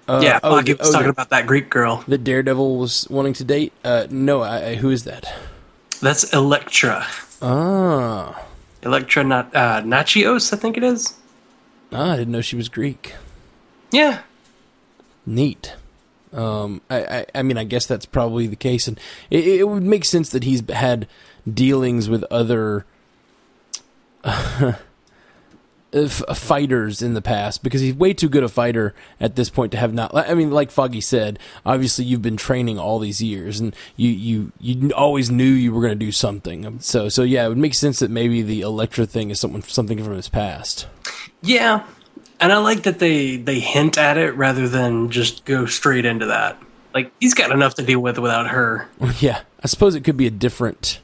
Uh, 0.08 0.20
yeah, 0.22 0.38
oh, 0.42 0.60
the, 0.60 0.74
was 0.74 0.88
oh, 0.88 0.92
talking 0.92 1.06
the- 1.06 1.10
about 1.12 1.30
that 1.30 1.46
Greek 1.46 1.68
girl. 1.70 2.04
the 2.06 2.18
Daredevil 2.18 2.76
was 2.76 3.08
wanting 3.10 3.32
to 3.34 3.44
date. 3.44 3.72
Uh, 3.82 4.06
no, 4.10 4.42
I, 4.42 4.64
I, 4.68 4.74
who 4.76 4.90
is 4.90 5.04
that? 5.04 5.32
That's 6.00 6.32
Elektra. 6.32 7.06
Ah, 7.42 8.45
Elektra 8.86 9.24
not 9.24 9.54
uh, 9.54 9.82
Natchios, 9.82 10.52
I 10.52 10.56
think 10.56 10.76
it 10.76 10.82
is. 10.84 11.14
ah, 11.92 12.12
I 12.12 12.16
didn't 12.16 12.32
know 12.32 12.40
she 12.40 12.56
was 12.56 12.68
Greek. 12.68 13.14
Yeah, 13.90 14.20
Neat. 15.26 15.74
Um, 16.32 16.82
I, 16.90 16.98
I, 17.04 17.26
I 17.34 17.42
mean, 17.42 17.56
I 17.58 17.64
guess 17.64 17.86
that's 17.86 18.06
probably 18.06 18.46
the 18.46 18.56
case, 18.56 18.86
and 18.88 18.98
it, 19.30 19.46
it 19.46 19.68
would 19.68 19.82
make 19.82 20.04
sense 20.04 20.30
that 20.30 20.44
he's 20.44 20.62
had 20.70 21.08
dealings 21.52 22.08
with 22.08 22.24
other 22.30 22.84
f- 26.04 26.22
fighters 26.36 27.02
in 27.02 27.14
the 27.14 27.22
past 27.22 27.62
because 27.62 27.80
he's 27.80 27.94
way 27.94 28.12
too 28.12 28.28
good 28.28 28.42
a 28.44 28.48
fighter 28.48 28.94
at 29.18 29.34
this 29.36 29.50
point 29.50 29.72
to 29.72 29.78
have 29.78 29.92
not. 29.92 30.14
I 30.14 30.34
mean, 30.34 30.50
like 30.50 30.70
Foggy 30.70 31.00
said, 31.00 31.38
obviously 31.64 32.04
you've 32.04 32.22
been 32.22 32.36
training 32.36 32.78
all 32.78 32.98
these 32.98 33.22
years, 33.22 33.58
and 33.58 33.74
you 33.96 34.10
you 34.10 34.52
you 34.60 34.90
always 34.92 35.30
knew 35.30 35.44
you 35.44 35.72
were 35.72 35.80
going 35.80 35.98
to 35.98 36.06
do 36.06 36.12
something. 36.12 36.78
So 36.80 37.08
so 37.08 37.22
yeah, 37.22 37.46
it 37.46 37.48
would 37.48 37.58
make 37.58 37.74
sense 37.74 37.98
that 38.00 38.10
maybe 38.10 38.42
the 38.42 38.60
Elektra 38.60 39.06
thing 39.06 39.30
is 39.30 39.40
something 39.40 39.62
something 39.62 40.02
from 40.04 40.14
his 40.14 40.28
past. 40.28 40.86
yeah, 41.42 41.84
and 42.40 42.52
I 42.52 42.58
like 42.58 42.82
that 42.84 42.98
they 42.98 43.36
they 43.36 43.60
hint 43.60 43.96
at 43.98 44.18
it 44.18 44.32
rather 44.36 44.68
than 44.68 45.10
just 45.10 45.44
go 45.44 45.66
straight 45.66 46.04
into 46.04 46.26
that. 46.26 46.60
Like 46.94 47.12
he's 47.20 47.34
got 47.34 47.50
enough 47.52 47.74
to 47.74 47.82
deal 47.82 48.00
with 48.00 48.18
without 48.18 48.48
her. 48.48 48.88
Yeah, 49.20 49.40
I 49.62 49.66
suppose 49.66 49.94
it 49.94 50.02
could 50.04 50.16
be 50.16 50.26
a 50.26 50.30
different, 50.30 51.00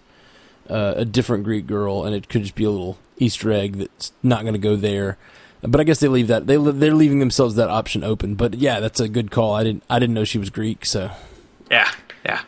uh, 0.68 0.94
a 0.96 1.04
different 1.04 1.44
Greek 1.44 1.66
girl, 1.66 2.04
and 2.04 2.14
it 2.14 2.28
could 2.28 2.42
just 2.42 2.54
be 2.54 2.64
a 2.64 2.70
little 2.70 2.98
Easter 3.18 3.52
egg 3.52 3.76
that's 3.76 4.12
not 4.22 4.42
going 4.42 4.54
to 4.54 4.58
go 4.58 4.76
there. 4.76 5.18
But 5.62 5.80
I 5.80 5.84
guess 5.84 6.00
they 6.00 6.08
leave 6.08 6.26
that 6.26 6.46
they 6.48 6.56
they're 6.56 6.94
leaving 6.94 7.20
themselves 7.20 7.54
that 7.54 7.68
option 7.70 8.02
open. 8.02 8.34
But 8.34 8.54
yeah, 8.54 8.80
that's 8.80 8.98
a 8.98 9.08
good 9.08 9.30
call. 9.30 9.54
I 9.54 9.62
didn't 9.62 9.84
I 9.88 9.98
didn't 10.00 10.14
know 10.14 10.24
she 10.24 10.38
was 10.38 10.50
Greek, 10.50 10.84
so 10.84 11.12
Yeah, 11.70 11.90
yeah. 12.24 12.40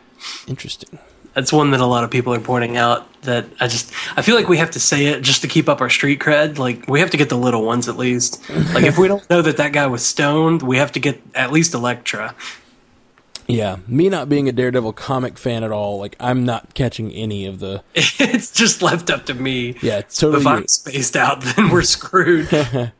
interesting. 0.47 0.99
That's 1.33 1.51
one 1.51 1.71
that 1.71 1.81
a 1.81 1.85
lot 1.85 2.05
of 2.05 2.11
people 2.11 2.33
are 2.33 2.39
pointing 2.39 2.77
out. 2.77 3.09
That 3.23 3.45
I 3.59 3.67
just 3.67 3.93
I 4.17 4.21
feel 4.21 4.35
like 4.35 4.49
we 4.49 4.57
have 4.57 4.71
to 4.71 4.79
say 4.79 5.07
it 5.07 5.21
just 5.21 5.41
to 5.43 5.47
keep 5.47 5.67
up 5.69 5.79
our 5.81 5.89
street 5.89 6.19
cred. 6.19 6.57
Like 6.57 6.87
we 6.89 6.99
have 6.99 7.09
to 7.11 7.17
get 7.17 7.29
the 7.29 7.37
little 7.37 7.63
ones 7.63 7.87
at 7.87 7.95
least. 7.97 8.41
Like 8.73 8.83
if 8.83 8.97
we 8.97 9.07
don't 9.07 9.27
know 9.29 9.41
that 9.41 9.57
that 9.57 9.71
guy 9.71 9.87
was 9.87 10.05
stoned, 10.05 10.61
we 10.61 10.77
have 10.77 10.91
to 10.93 10.99
get 10.99 11.21
at 11.33 11.51
least 11.53 11.73
Elektra. 11.73 12.35
Yeah, 13.47 13.77
me 13.87 14.09
not 14.09 14.27
being 14.27 14.49
a 14.49 14.51
Daredevil 14.51 14.93
comic 14.93 15.37
fan 15.37 15.63
at 15.63 15.71
all, 15.71 15.99
like 15.99 16.15
I'm 16.19 16.45
not 16.45 16.73
catching 16.73 17.11
any 17.11 17.45
of 17.45 17.59
the. 17.59 17.83
it's 17.93 18.51
just 18.51 18.81
left 18.81 19.09
up 19.09 19.25
to 19.27 19.33
me. 19.35 19.75
Yeah, 19.81 19.99
it's 19.99 20.17
totally. 20.17 20.41
If 20.41 20.47
I'm 20.47 20.67
spaced 20.67 21.15
out, 21.15 21.41
then 21.55 21.69
we're 21.69 21.83
screwed. 21.83 22.49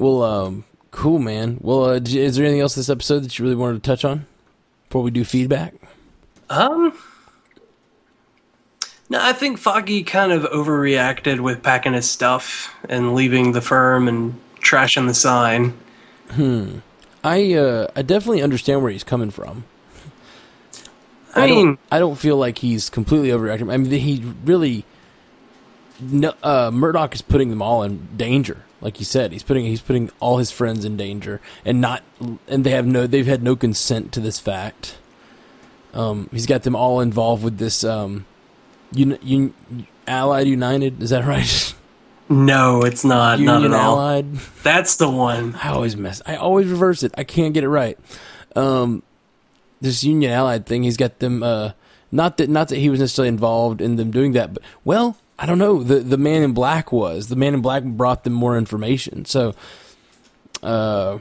Well, 0.00 0.22
um, 0.22 0.64
cool, 0.92 1.18
man. 1.18 1.58
Well, 1.60 1.84
uh, 1.84 2.00
is 2.02 2.36
there 2.36 2.46
anything 2.46 2.62
else 2.62 2.74
this 2.74 2.88
episode 2.88 3.20
that 3.20 3.38
you 3.38 3.44
really 3.44 3.54
wanted 3.54 3.82
to 3.82 3.86
touch 3.86 4.02
on 4.02 4.24
before 4.88 5.02
we 5.02 5.10
do 5.10 5.24
feedback? 5.24 5.74
um, 6.48 6.98
no, 9.10 9.18
I 9.20 9.34
think 9.34 9.58
Foggy 9.58 10.02
kind 10.02 10.32
of 10.32 10.44
overreacted 10.44 11.40
with 11.40 11.62
packing 11.62 11.92
his 11.92 12.08
stuff 12.08 12.74
and 12.88 13.14
leaving 13.14 13.52
the 13.52 13.60
firm 13.60 14.08
and 14.08 14.40
trashing 14.60 15.06
the 15.06 15.12
sign. 15.14 15.76
I 17.22 17.54
uh, 17.54 17.88
I 17.94 18.02
definitely 18.02 18.42
understand 18.42 18.82
where 18.82 18.90
he's 18.92 19.04
coming 19.04 19.30
from. 19.30 19.64
I 21.34 21.46
don't- 21.46 21.56
mean, 21.56 21.78
I 21.92 21.98
don't 21.98 22.16
feel 22.16 22.36
like 22.36 22.58
he's 22.58 22.90
completely 22.90 23.28
overreacting. 23.28 23.72
I 23.72 23.76
mean, 23.76 23.90
he 23.90 24.24
really, 24.44 24.84
no, 26.00 26.34
uh, 26.42 26.70
Murdock 26.72 27.14
is 27.14 27.22
putting 27.22 27.50
them 27.50 27.62
all 27.62 27.82
in 27.84 28.08
danger. 28.16 28.64
Like 28.80 28.98
you 28.98 29.04
said, 29.04 29.30
he's 29.32 29.42
putting 29.42 29.64
he's 29.66 29.82
putting 29.82 30.10
all 30.20 30.38
his 30.38 30.50
friends 30.50 30.84
in 30.84 30.96
danger, 30.96 31.40
and 31.64 31.80
not, 31.80 32.02
and 32.48 32.64
they 32.64 32.70
have 32.70 32.86
no, 32.86 33.06
they've 33.06 33.26
had 33.26 33.42
no 33.42 33.54
consent 33.54 34.10
to 34.12 34.20
this 34.20 34.40
fact. 34.40 34.96
Um, 35.92 36.28
he's 36.32 36.46
got 36.46 36.62
them 36.62 36.74
all 36.74 37.00
involved 37.00 37.44
with 37.44 37.58
this, 37.58 37.84
um, 37.84 38.24
un, 38.96 39.18
un, 39.22 39.86
Allied 40.06 40.46
United. 40.48 41.02
Is 41.02 41.10
that 41.10 41.24
right? 41.26 41.74
no, 42.30 42.82
it's 42.82 43.04
not. 43.04 43.40
not 43.40 43.54
Union 43.60 43.74
at 43.74 43.80
all. 43.80 43.98
Allied. 43.98 44.34
That's 44.62 44.96
the 44.96 45.10
one. 45.10 45.56
I 45.56 45.70
always 45.70 45.96
mess. 45.96 46.22
I 46.24 46.36
always 46.36 46.68
reverse 46.68 47.02
it. 47.02 47.12
I 47.18 47.24
can't 47.24 47.52
get 47.52 47.64
it 47.64 47.68
right. 47.68 47.98
Um, 48.54 49.02
this 49.80 50.04
Union 50.04 50.30
Allied 50.30 50.64
thing. 50.64 50.84
He's 50.84 50.96
got 50.96 51.18
them. 51.18 51.42
Uh, 51.42 51.72
not 52.12 52.36
that 52.36 52.48
not 52.48 52.68
that 52.68 52.76
he 52.76 52.88
was 52.88 53.00
necessarily 53.00 53.28
involved 53.28 53.80
in 53.80 53.96
them 53.96 54.10
doing 54.10 54.32
that, 54.32 54.54
but 54.54 54.62
well, 54.84 55.16
I 55.38 55.46
don't 55.46 55.58
know. 55.58 55.82
The 55.82 55.96
the 55.96 56.18
Man 56.18 56.42
in 56.42 56.52
Black 56.52 56.92
was. 56.92 57.28
The 57.28 57.36
Man 57.36 57.54
in 57.54 57.62
Black 57.62 57.82
brought 57.82 58.24
them 58.24 58.32
more 58.34 58.56
information. 58.56 59.24
So, 59.24 59.54
uh, 60.62 61.18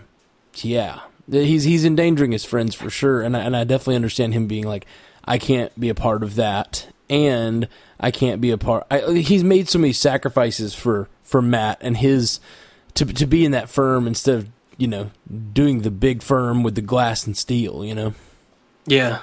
yeah, 0.58 1.00
he's 1.32 1.64
he's 1.64 1.86
endangering 1.86 2.34
his 2.34 2.46
friends 2.46 2.76
for 2.76 2.90
sure, 2.90 3.22
and 3.22 3.36
I, 3.36 3.40
and 3.40 3.56
I 3.56 3.64
definitely 3.64 3.96
understand 3.96 4.34
him 4.34 4.46
being 4.48 4.68
like, 4.68 4.86
I 5.26 5.38
can't 5.38 5.78
be 5.80 5.90
a 5.90 5.96
part 5.96 6.22
of 6.22 6.36
that, 6.36 6.88
and 7.10 7.68
I 8.00 8.12
can't 8.12 8.40
be 8.40 8.52
a 8.52 8.58
part. 8.58 8.88
I, 8.90 9.12
he's 9.20 9.44
made 9.44 9.68
so 9.70 9.80
many 9.80 9.94
sacrifices 9.94 10.74
for 10.74 11.10
for 11.22 11.42
Matt 11.42 11.78
and 11.82 11.98
his 11.98 12.40
to 12.96 13.06
to 13.06 13.28
be 13.28 13.46
in 13.46 13.52
that 13.52 13.70
firm 13.70 14.08
instead 14.08 14.36
of 14.36 14.50
you 14.78 14.88
know 14.88 15.12
doing 15.54 15.82
the 15.82 15.92
big 15.92 16.24
firm 16.24 16.64
with 16.64 16.76
the 16.76 16.82
glass 16.82 17.28
and 17.28 17.38
steel. 17.38 17.84
You 17.84 17.96
know, 17.96 18.14
Yeah, 18.86 19.20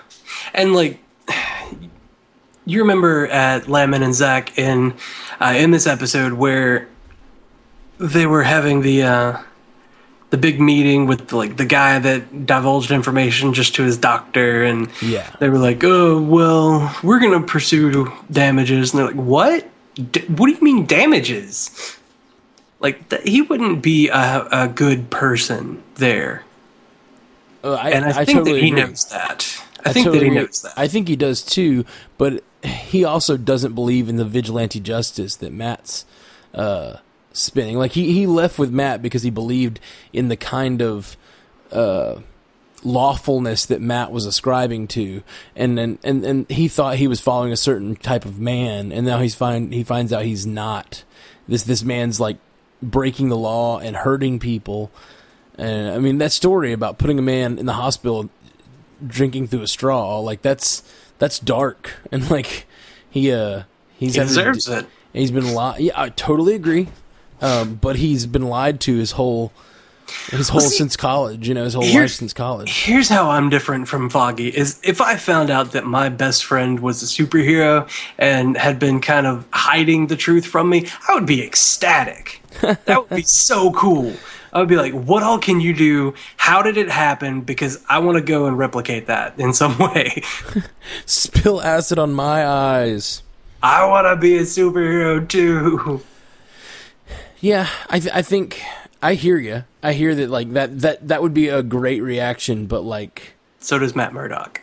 and 0.55 0.75
like 0.75 1.01
you 2.67 2.81
remember 2.81 3.27
at 3.29 3.69
Landman 3.69 4.03
and 4.03 4.15
Zack 4.15 4.59
in 4.59 4.95
uh, 5.41 5.55
in 5.57 5.71
this 5.71 5.87
episode 5.87 6.35
where 6.35 6.89
they 7.99 8.27
were 8.27 8.43
having 8.43 8.83
the 8.83 9.03
uh, 9.03 9.39
the 10.31 10.37
big 10.37 10.61
meeting 10.61 11.07
with 11.07 11.33
like 11.33 11.57
the 11.57 11.65
guy 11.65 11.99
that 11.99 12.47
divulged 12.47 12.91
information 12.91 13.53
just 13.55 13.75
to 13.77 13.83
his 13.85 13.97
doctor, 13.97 14.65
and 14.65 14.89
yeah, 15.03 15.31
they 15.41 15.49
were 15.49 15.59
like, 15.59 15.83
"Oh, 15.85 16.21
well, 16.21 16.95
we're 17.03 17.21
gonna 17.21 17.43
pursue 17.43 18.13
damages," 18.31 18.93
and 18.93 18.99
they're 18.99 19.07
like, 19.07 19.17
"What? 19.17 19.69
D- 20.11 20.21
what 20.27 20.47
do 20.49 20.53
you 20.53 20.61
mean 20.61 20.85
damages? 20.87 21.97
Like 22.81 23.09
th- 23.09 23.23
he 23.23 23.41
wouldn't 23.43 23.83
be 23.83 24.09
a, 24.09 24.47
a 24.53 24.69
good 24.69 25.09
person 25.11 25.83
there, 25.95 26.45
Uh, 27.65 27.73
I, 27.75 27.91
and 27.91 28.05
I, 28.05 28.09
I 28.21 28.25
think 28.25 28.39
totally 28.39 28.53
that 28.61 28.63
he 28.67 28.71
agree. 28.73 28.81
knows 28.83 29.05
that. 29.07 29.63
I, 29.85 29.93
think 29.93 30.05
totally 30.07 30.19
that 30.19 30.25
he 30.25 30.31
agree. 30.33 30.41
knows 30.43 30.63
that. 30.63 30.75
I 30.77 30.87
think 30.89 31.09
he 31.09 31.17
does 31.17 31.43
too, 31.43 31.85
but 32.19 32.43
he 32.63 33.05
also 33.05 33.37
doesn't 33.39 33.75
believe 33.75 34.09
in 34.09 34.17
the 34.17 34.25
vigilante 34.27 34.81
justice 34.81 35.37
that 35.37 35.53
Matt's 35.53 36.05
uh, 36.53 36.97
spinning. 37.37 37.79
Like 37.79 37.93
he, 37.93 38.13
he 38.13 38.27
left 38.27 38.59
with 38.59 38.71
Matt 38.71 39.03
because 39.03 39.23
he 39.23 39.31
believed 39.31 39.81
in 40.13 40.29
the 40.29 40.37
kind 40.37 40.83
of 40.83 41.17
uh, 41.71 42.21
lawfulness 42.83 43.67
that 43.67 43.81
Matt 43.81 44.13
was 44.13 44.27
ascribing 44.27 44.89
to, 44.89 45.23
and, 45.55 45.79
and 45.79 45.99
and 46.03 46.25
and 46.25 46.51
he 46.51 46.69
thought 46.69 46.97
he 46.97 47.09
was 47.09 47.21
following 47.21 47.53
a 47.53 47.57
certain 47.57 47.97
type 47.97 48.25
of 48.25 48.39
man, 48.39 48.93
and 48.93 49.07
now 49.07 49.19
he's 49.19 49.35
find 49.35 49.73
he 49.73 49.85
finds 49.85 50.13
out 50.13 50.25
he's 50.25 50.47
not. 50.47 51.05
This 51.49 51.63
this 51.63 51.83
man's 51.83 52.19
like 52.19 52.39
breaking 52.83 53.29
the 53.29 53.37
law 53.37 53.79
and 53.79 53.97
hurting 53.97 54.39
people. 54.39 54.91
And 55.59 55.91
I 55.91 55.99
mean 55.99 56.19
that 56.19 56.33
story 56.33 56.73
about 56.73 56.99
putting 56.99 57.19
a 57.19 57.23
man 57.23 57.59
in 57.59 57.67
the 57.67 57.75
hospital 57.75 58.31
drinking 59.07 59.49
through 59.49 59.63
a 59.63 59.69
straw, 59.69 60.19
like 60.21 60.43
that's 60.43 60.83
that's 61.19 61.39
dark 61.39 61.95
and 62.13 62.31
like 62.31 62.67
he 63.09 63.33
uh 63.33 63.63
he's 63.97 64.15
he 64.15 64.21
deserves 64.21 64.67
do- 64.67 64.73
it. 64.73 64.87
He's 65.13 65.31
been 65.31 65.55
lied. 65.55 65.81
Yeah, 65.81 65.93
I 65.97 66.11
totally 66.11 66.55
agree. 66.55 66.89
Um, 67.41 67.75
but 67.75 67.97
he's 67.97 68.27
been 68.27 68.49
lied 68.49 68.81
to 68.83 68.97
his 68.97 69.13
whole 69.13 69.53
his 70.31 70.49
whole 70.49 70.61
see, 70.61 70.77
since 70.77 70.97
college. 70.97 71.49
You 71.49 71.55
know, 71.55 71.65
his 71.65 71.75
whole 71.75 71.85
life 71.85 72.11
since 72.13 72.33
college. 72.33 72.85
Here's 72.85 73.09
how 73.09 73.31
I'm 73.31 73.49
different 73.51 73.89
from 73.89 74.09
Foggy 74.11 74.49
is 74.49 74.81
if 74.83 75.01
I 75.01 75.17
found 75.17 75.51
out 75.51 75.73
that 75.73 75.85
my 75.85 76.09
best 76.09 76.45
friend 76.45 76.81
was 76.81 77.03
a 77.03 77.07
superhero 77.07 77.89
and 78.19 78.57
had 78.57 78.79
been 78.79 79.01
kind 79.01 79.27
of 79.27 79.47
hiding 79.53 80.07
the 80.07 80.17
truth 80.17 80.47
from 80.47 80.69
me, 80.71 80.87
I 81.09 81.15
would 81.15 81.27
be 81.27 81.43
ecstatic. 81.43 82.41
that 82.61 82.87
would 82.89 83.17
be 83.17 83.23
so 83.27 83.73
cool. 83.73 84.15
I 84.53 84.61
would 84.61 84.69
be 84.69 84.77
like, 84.77 84.95
what 84.95 85.23
all 85.23 85.39
can 85.39 85.61
you 85.61 85.75
do? 85.75 86.15
How 86.39 86.63
did 86.63 86.79
it 86.79 86.89
happen? 86.89 87.43
Because 87.43 87.85
I 87.91 87.99
want 87.99 88.17
to 88.17 88.23
go 88.23 88.47
and 88.47 88.57
replicate 88.57 89.07
that 89.07 89.39
in 89.39 89.53
some 89.53 89.77
way. 89.95 90.23
Spill 91.05 91.61
acid 91.61 91.99
on 91.99 92.15
my 92.15 92.47
eyes. 92.47 93.23
I 93.63 93.85
want 93.85 94.07
to 94.07 94.17
be 94.17 94.37
a 94.39 94.43
superhero 94.43 95.27
too. 95.29 96.03
Yeah, 97.41 97.69
I 97.91 98.01
th- 98.01 98.15
I 98.15 98.23
think 98.23 98.63
I 99.03 99.15
hear 99.15 99.37
you. 99.39 99.65
I 99.83 99.93
hear 99.93 100.15
that 100.15 100.31
like 100.31 100.53
that 100.55 100.81
that 100.81 101.09
that 101.09 101.23
would 101.23 101.35
be 101.35 101.49
a 101.49 101.63
great 101.63 102.03
reaction, 102.03 102.67
but 102.67 102.83
like 102.83 103.35
So 103.61 103.79
does 103.79 103.95
Matt 103.95 104.13
Murdock. 104.13 104.63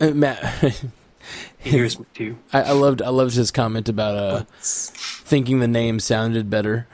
uh, 0.00 0.10
Matt. 0.10 0.42
He 1.58 1.70
hears 1.70 1.98
me 1.98 2.06
too. 2.14 2.38
I, 2.52 2.62
I 2.62 2.72
loved 2.72 3.02
I 3.02 3.10
loved 3.10 3.34
his 3.34 3.50
comment 3.50 3.88
about 3.88 4.16
uh 4.16 4.44
thinking 4.60 5.60
the 5.60 5.68
name 5.68 6.00
sounded 6.00 6.48
better, 6.50 6.88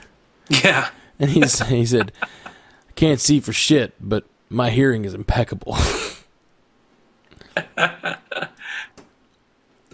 Yeah. 0.48 0.88
and 1.18 1.30
he 1.30 1.40
he 1.66 1.86
said, 1.86 2.12
"I 2.22 2.92
can't 2.94 3.20
see 3.20 3.40
for 3.40 3.52
shit, 3.52 3.94
but 4.00 4.24
my 4.48 4.70
hearing 4.70 5.04
is 5.04 5.14
impeccable." 5.14 5.76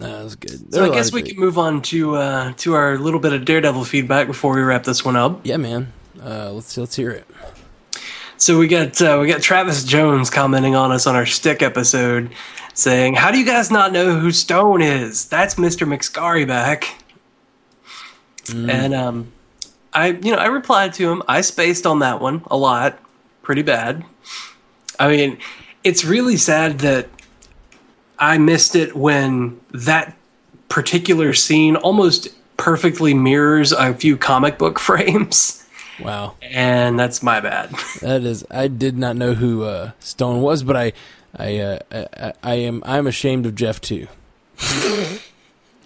That 0.01 0.23
was 0.23 0.35
good. 0.35 0.73
So 0.73 0.85
I 0.85 0.89
guess 0.89 1.13
we 1.13 1.21
can 1.21 1.39
move 1.39 1.57
on 1.57 1.81
to 1.83 2.15
uh, 2.15 2.53
to 2.57 2.73
our 2.73 2.97
little 2.97 3.19
bit 3.19 3.33
of 3.33 3.45
Daredevil 3.45 3.85
feedback 3.85 4.27
before 4.27 4.55
we 4.55 4.61
wrap 4.61 4.83
this 4.83 5.05
one 5.05 5.15
up. 5.15 5.41
Yeah, 5.45 5.57
man. 5.57 5.93
Uh, 6.21 6.51
let's 6.51 6.77
let's 6.77 6.95
hear 6.95 7.11
it. 7.11 7.27
So 8.37 8.57
we 8.57 8.67
got 8.67 9.01
uh, 9.01 9.19
we 9.21 9.27
got 9.27 9.41
Travis 9.41 9.83
Jones 9.83 10.29
commenting 10.29 10.75
on 10.75 10.91
us 10.91 11.05
on 11.05 11.15
our 11.15 11.25
stick 11.25 11.61
episode, 11.61 12.31
saying, 12.73 13.15
"How 13.15 13.31
do 13.31 13.37
you 13.37 13.45
guys 13.45 13.69
not 13.69 13.91
know 13.91 14.19
who 14.19 14.31
Stone 14.31 14.81
is? 14.81 15.25
That's 15.25 15.57
Mister 15.57 15.85
McScarry 15.85 16.47
back." 16.47 16.95
And 18.53 18.93
um, 18.93 19.31
I 19.93 20.07
you 20.07 20.31
know 20.31 20.37
I 20.37 20.47
replied 20.47 20.93
to 20.95 21.09
him. 21.09 21.21
I 21.27 21.41
spaced 21.41 21.85
on 21.85 21.99
that 21.99 22.19
one 22.19 22.43
a 22.49 22.57
lot, 22.57 22.99
pretty 23.43 23.61
bad. 23.61 24.03
I 24.99 25.07
mean, 25.07 25.37
it's 25.83 26.03
really 26.03 26.37
sad 26.37 26.79
that 26.79 27.07
I 28.21 28.37
missed 28.37 28.75
it 28.75 28.95
when 28.95 29.59
that 29.71 30.15
particular 30.69 31.33
scene 31.33 31.75
almost 31.75 32.29
perfectly 32.55 33.15
mirrors 33.15 33.71
a 33.71 33.93
few 33.95 34.15
comic 34.15 34.57
book 34.59 34.79
frames. 34.87 35.57
Wow, 35.99 36.35
And 36.41 36.97
that's 36.97 37.21
my 37.21 37.41
bad. 37.41 37.71
that 38.01 38.23
is. 38.23 38.45
I 38.49 38.67
did 38.67 38.97
not 38.97 39.15
know 39.15 39.33
who 39.33 39.63
uh, 39.63 39.91
Stone 39.99 40.41
was, 40.41 40.63
but 40.63 40.75
I 40.77 40.93
I, 41.37 41.57
uh, 41.57 41.79
I 41.91 42.33
I 42.43 42.53
am 42.55 42.81
I'm 42.85 43.07
ashamed 43.07 43.45
of 43.45 43.55
Jeff 43.55 43.81
too. 43.81 44.07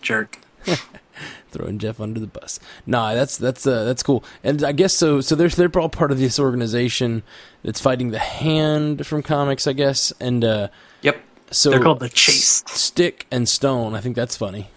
Jerk. 0.01 0.39
throwing 1.51 1.79
Jeff 1.79 1.99
under 1.99 2.19
the 2.19 2.27
bus. 2.27 2.59
Nah, 2.85 3.13
that's 3.13 3.37
that's 3.37 3.65
uh, 3.67 3.83
that's 3.83 4.03
cool. 4.03 4.23
And 4.43 4.63
I 4.63 4.71
guess 4.71 4.93
so. 4.93 5.19
So 5.21 5.35
they're 5.35 5.49
they're 5.49 5.79
all 5.79 5.89
part 5.89 6.11
of 6.11 6.19
this 6.19 6.39
organization 6.39 7.23
that's 7.63 7.81
fighting 7.81 8.11
the 8.11 8.19
Hand 8.19 9.05
from 9.05 9.21
comics, 9.23 9.67
I 9.67 9.73
guess. 9.73 10.13
And 10.19 10.43
uh. 10.43 10.67
So 11.55 11.69
They're 11.69 11.79
called 11.79 12.01
the 12.01 12.09
Chaste. 12.09 12.67
S- 12.69 12.81
Stick 12.81 13.27
and 13.31 13.47
Stone. 13.47 13.95
I 13.95 14.01
think 14.01 14.17
that's 14.17 14.35
funny. 14.35 14.69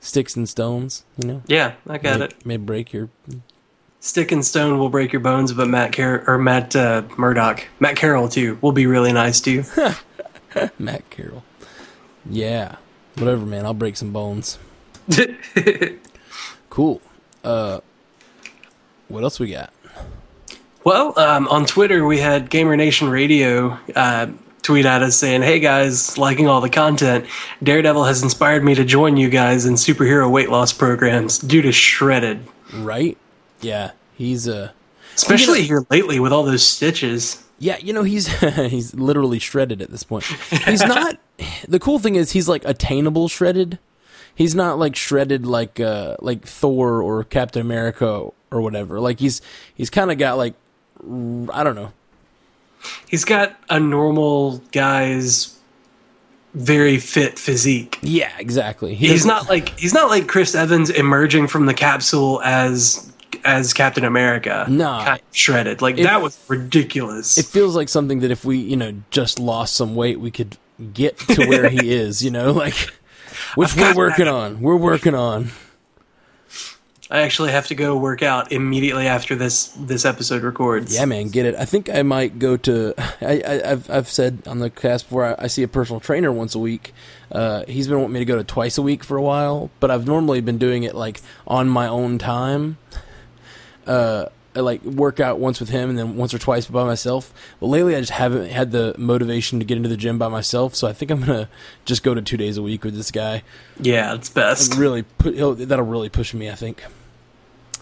Sticks 0.00 0.34
and 0.34 0.48
stones, 0.48 1.04
you 1.18 1.28
know. 1.28 1.42
Yeah, 1.46 1.74
I 1.86 1.98
got 1.98 2.18
may, 2.20 2.24
it. 2.24 2.46
May 2.46 2.56
break 2.56 2.92
your. 2.94 3.10
Stick 4.00 4.32
and 4.32 4.42
stone 4.44 4.78
will 4.78 4.88
break 4.88 5.12
your 5.12 5.20
bones, 5.20 5.52
but 5.52 5.68
Matt 5.68 5.92
Car- 5.94 6.24
or 6.26 6.38
Matt 6.38 6.74
uh, 6.74 7.02
Murdock, 7.18 7.68
Matt 7.80 7.96
Carroll 7.96 8.28
too, 8.28 8.58
will 8.62 8.72
be 8.72 8.86
really 8.86 9.12
nice 9.12 9.40
to 9.42 9.50
you. 9.50 9.64
Matt 10.78 11.08
Carroll. 11.10 11.44
Yeah, 12.28 12.76
whatever, 13.16 13.44
man. 13.44 13.66
I'll 13.66 13.74
break 13.74 13.96
some 13.96 14.10
bones. 14.12 14.58
Cool. 16.70 17.02
Uh, 17.44 17.80
what 19.08 19.22
else 19.22 19.38
we 19.38 19.50
got? 19.50 19.74
well, 20.84 21.12
um, 21.18 21.46
on 21.48 21.66
Twitter 21.66 22.06
we 22.06 22.18
had 22.18 22.48
Gamer 22.48 22.76
Nation 22.78 23.10
Radio 23.10 23.78
uh, 23.94 24.28
tweet 24.62 24.86
at 24.86 25.02
us 25.02 25.16
saying, 25.16 25.42
"Hey 25.42 25.60
guys, 25.60 26.16
liking 26.18 26.48
all 26.48 26.60
the 26.60 26.70
content. 26.70 27.26
Daredevil 27.62 28.04
has 28.04 28.22
inspired 28.22 28.64
me 28.64 28.74
to 28.74 28.84
join 28.84 29.16
you 29.16 29.28
guys 29.28 29.66
in 29.66 29.74
superhero 29.74 30.30
weight 30.30 30.48
loss 30.50 30.72
programs 30.72 31.38
due 31.38 31.62
to 31.62 31.72
Shredded, 31.72 32.46
Right? 32.74 33.18
Yeah, 33.60 33.92
he's 34.14 34.48
uh 34.48 34.70
especially 35.14 35.62
here 35.62 35.84
lately 35.90 36.20
with 36.20 36.32
all 36.32 36.42
those 36.44 36.62
stitches." 36.66 37.42
Yeah, 37.58 37.76
you 37.78 37.92
know 37.92 38.02
he's 38.02 38.26
he's 38.70 38.94
literally 38.94 39.38
shredded 39.38 39.82
at 39.82 39.90
this 39.90 40.02
point. 40.02 40.24
He's 40.24 40.80
not. 40.86 41.18
the 41.68 41.78
cool 41.78 41.98
thing 42.00 42.16
is 42.16 42.32
he's 42.32 42.48
like 42.48 42.64
attainable 42.64 43.28
shredded. 43.28 43.78
He's 44.34 44.54
not 44.54 44.78
like 44.78 44.96
shredded 44.96 45.46
like 45.46 45.78
uh 45.78 46.16
like 46.20 46.44
Thor 46.44 47.02
or 47.02 47.22
Captain 47.24 47.60
America 47.62 48.30
or 48.50 48.60
whatever. 48.60 48.98
Like 48.98 49.20
he's 49.20 49.42
he's 49.74 49.90
kind 49.90 50.10
of 50.10 50.18
got 50.18 50.38
like 50.38 50.54
I 51.00 51.62
don't 51.62 51.76
know. 51.76 51.92
He's 53.08 53.24
got 53.24 53.56
a 53.70 53.78
normal 53.80 54.58
guy's 54.72 55.56
very 56.54 56.98
fit 56.98 57.38
physique. 57.38 57.98
Yeah, 58.02 58.30
exactly. 58.38 58.94
He 58.94 59.08
he's 59.08 59.24
doesn't- 59.24 59.48
like 59.48 59.78
he's 59.78 59.94
not 59.94 60.10
like 60.10 60.26
Chris 60.28 60.54
Evans 60.54 60.90
emerging 60.90 61.46
from 61.48 61.66
the 61.66 61.74
capsule 61.74 62.40
as 62.42 63.08
as 63.44 63.72
Captain 63.72 64.04
America. 64.04 64.66
Nah. 64.68 65.04
kind 65.04 65.20
of 65.20 65.36
shredded. 65.36 65.80
Like 65.82 65.98
If- 65.98 66.04
that 66.04 66.20
was 66.22 66.38
ridiculous. 66.48 67.38
It 67.38 67.46
feels 67.46 67.74
like 67.74 67.88
something 67.88 68.20
that 68.20 68.30
if 68.30 68.44
we 68.44 68.58
you 68.58 68.76
know 68.76 68.92
just 69.10 69.38
lost 69.38 69.74
some 69.74 69.94
weight, 69.94 70.20
we 70.20 70.30
could 70.30 70.56
get 70.92 71.18
to 71.18 71.46
where 71.46 71.68
he 71.68 71.90
is. 71.92 72.22
You 72.22 72.30
know, 72.30 72.52
like 72.52 72.74
which 73.54 73.76
I've 73.78 73.96
we're 73.96 74.08
working 74.08 74.26
that. 74.26 74.34
on. 74.34 74.60
We're 74.60 74.76
working 74.76 75.14
on. 75.14 75.50
I 77.12 77.20
actually 77.20 77.50
have 77.52 77.66
to 77.66 77.74
go 77.74 77.94
work 77.94 78.22
out 78.22 78.52
immediately 78.52 79.06
after 79.06 79.36
this 79.36 79.66
this 79.76 80.06
episode 80.06 80.42
records. 80.42 80.94
Yeah, 80.94 81.04
man, 81.04 81.28
get 81.28 81.44
it. 81.44 81.54
I 81.56 81.66
think 81.66 81.90
I 81.90 82.02
might 82.02 82.38
go 82.38 82.56
to. 82.56 82.94
I, 83.20 83.42
I, 83.46 83.70
I've 83.72 83.90
I've 83.90 84.08
said 84.08 84.38
on 84.46 84.60
the 84.60 84.70
cast 84.70 85.04
before. 85.04 85.26
I, 85.26 85.44
I 85.44 85.46
see 85.48 85.62
a 85.62 85.68
personal 85.68 86.00
trainer 86.00 86.32
once 86.32 86.54
a 86.54 86.58
week. 86.58 86.94
Uh, 87.30 87.64
he's 87.68 87.86
been 87.86 87.98
wanting 87.98 88.14
me 88.14 88.20
to 88.20 88.24
go 88.24 88.36
to 88.36 88.44
twice 88.44 88.78
a 88.78 88.82
week 88.82 89.04
for 89.04 89.18
a 89.18 89.22
while, 89.22 89.70
but 89.78 89.90
I've 89.90 90.06
normally 90.06 90.40
been 90.40 90.56
doing 90.56 90.84
it 90.84 90.94
like 90.94 91.20
on 91.46 91.68
my 91.68 91.86
own 91.86 92.16
time. 92.16 92.78
Uh, 93.86 94.26
I 94.56 94.60
like 94.60 94.82
work 94.82 95.20
out 95.20 95.38
once 95.38 95.60
with 95.60 95.68
him 95.68 95.90
and 95.90 95.98
then 95.98 96.16
once 96.16 96.32
or 96.32 96.38
twice 96.38 96.66
by 96.66 96.84
myself. 96.84 97.34
But 97.60 97.66
lately, 97.66 97.94
I 97.94 98.00
just 98.00 98.12
haven't 98.12 98.48
had 98.48 98.72
the 98.72 98.94
motivation 98.96 99.58
to 99.58 99.66
get 99.66 99.76
into 99.76 99.90
the 99.90 99.98
gym 99.98 100.18
by 100.18 100.28
myself. 100.28 100.74
So 100.74 100.88
I 100.88 100.94
think 100.94 101.10
I'm 101.10 101.20
gonna 101.20 101.50
just 101.84 102.02
go 102.02 102.14
to 102.14 102.22
two 102.22 102.38
days 102.38 102.56
a 102.56 102.62
week 102.62 102.84
with 102.84 102.96
this 102.96 103.10
guy. 103.10 103.42
Yeah, 103.78 104.14
it's 104.14 104.30
best. 104.30 104.76
Really, 104.76 105.02
put, 105.02 105.36
that'll 105.36 105.84
really 105.84 106.08
push 106.08 106.32
me. 106.32 106.48
I 106.48 106.54
think. 106.54 106.82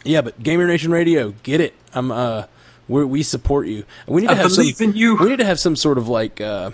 Yeah, 0.05 0.23
but 0.23 0.43
Gamer 0.43 0.67
Nation 0.67 0.91
Radio, 0.91 1.35
get 1.43 1.61
it. 1.61 1.75
I'm 1.95 2.11
uh, 2.11 2.45
we 2.89 3.05
we 3.05 3.23
support 3.23 3.67
you. 3.67 3.85
We 4.07 4.23
need 4.23 4.29
to 4.29 4.33
I 4.33 4.37
have 4.37 4.51
some. 4.53 4.63
believe 4.63 4.81
in 4.81 4.95
you. 4.95 5.17
We 5.17 5.29
need 5.31 5.39
to 5.39 5.45
have 5.45 5.61
some 5.61 5.77
sort 5.77 5.99
of 5.99 6.09
like 6.09 6.41
uh, 6.41 6.71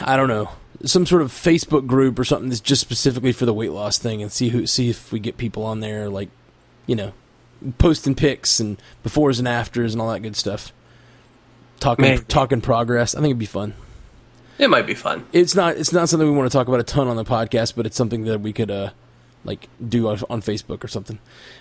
I 0.00 0.16
don't 0.16 0.28
know, 0.28 0.50
some 0.84 1.06
sort 1.06 1.22
of 1.22 1.30
Facebook 1.30 1.86
group 1.86 2.18
or 2.18 2.24
something 2.24 2.48
that's 2.48 2.60
just 2.60 2.80
specifically 2.80 3.32
for 3.32 3.46
the 3.46 3.54
weight 3.54 3.72
loss 3.72 3.98
thing, 3.98 4.22
and 4.22 4.32
see 4.32 4.50
who 4.50 4.66
see 4.66 4.90
if 4.90 5.12
we 5.12 5.20
get 5.20 5.36
people 5.36 5.64
on 5.64 5.80
there, 5.80 6.08
like 6.08 6.28
you 6.86 6.96
know, 6.96 7.12
posting 7.78 8.14
pics 8.14 8.58
and 8.60 8.80
befores 9.04 9.38
and 9.38 9.46
afters 9.46 9.94
and 9.94 10.02
all 10.02 10.10
that 10.10 10.20
good 10.20 10.36
stuff. 10.36 10.72
Talking 11.80 12.02
Maybe. 12.04 12.24
talking 12.24 12.60
progress. 12.60 13.14
I 13.14 13.18
think 13.18 13.30
it'd 13.30 13.38
be 13.38 13.46
fun. 13.46 13.74
It 14.58 14.68
might 14.70 14.86
be 14.86 14.94
fun. 14.94 15.24
It's 15.32 15.54
not 15.54 15.76
it's 15.76 15.92
not 15.92 16.08
something 16.08 16.28
we 16.30 16.36
want 16.36 16.50
to 16.50 16.56
talk 16.56 16.68
about 16.68 16.80
a 16.80 16.84
ton 16.84 17.08
on 17.08 17.16
the 17.16 17.24
podcast, 17.24 17.74
but 17.76 17.86
it's 17.86 17.96
something 17.96 18.24
that 18.24 18.40
we 18.40 18.52
could 18.52 18.70
uh 18.70 18.90
like 19.44 19.68
do 19.86 20.08
on, 20.08 20.18
on 20.30 20.42
Facebook 20.42 20.82
or 20.84 20.88
something. 20.88 21.18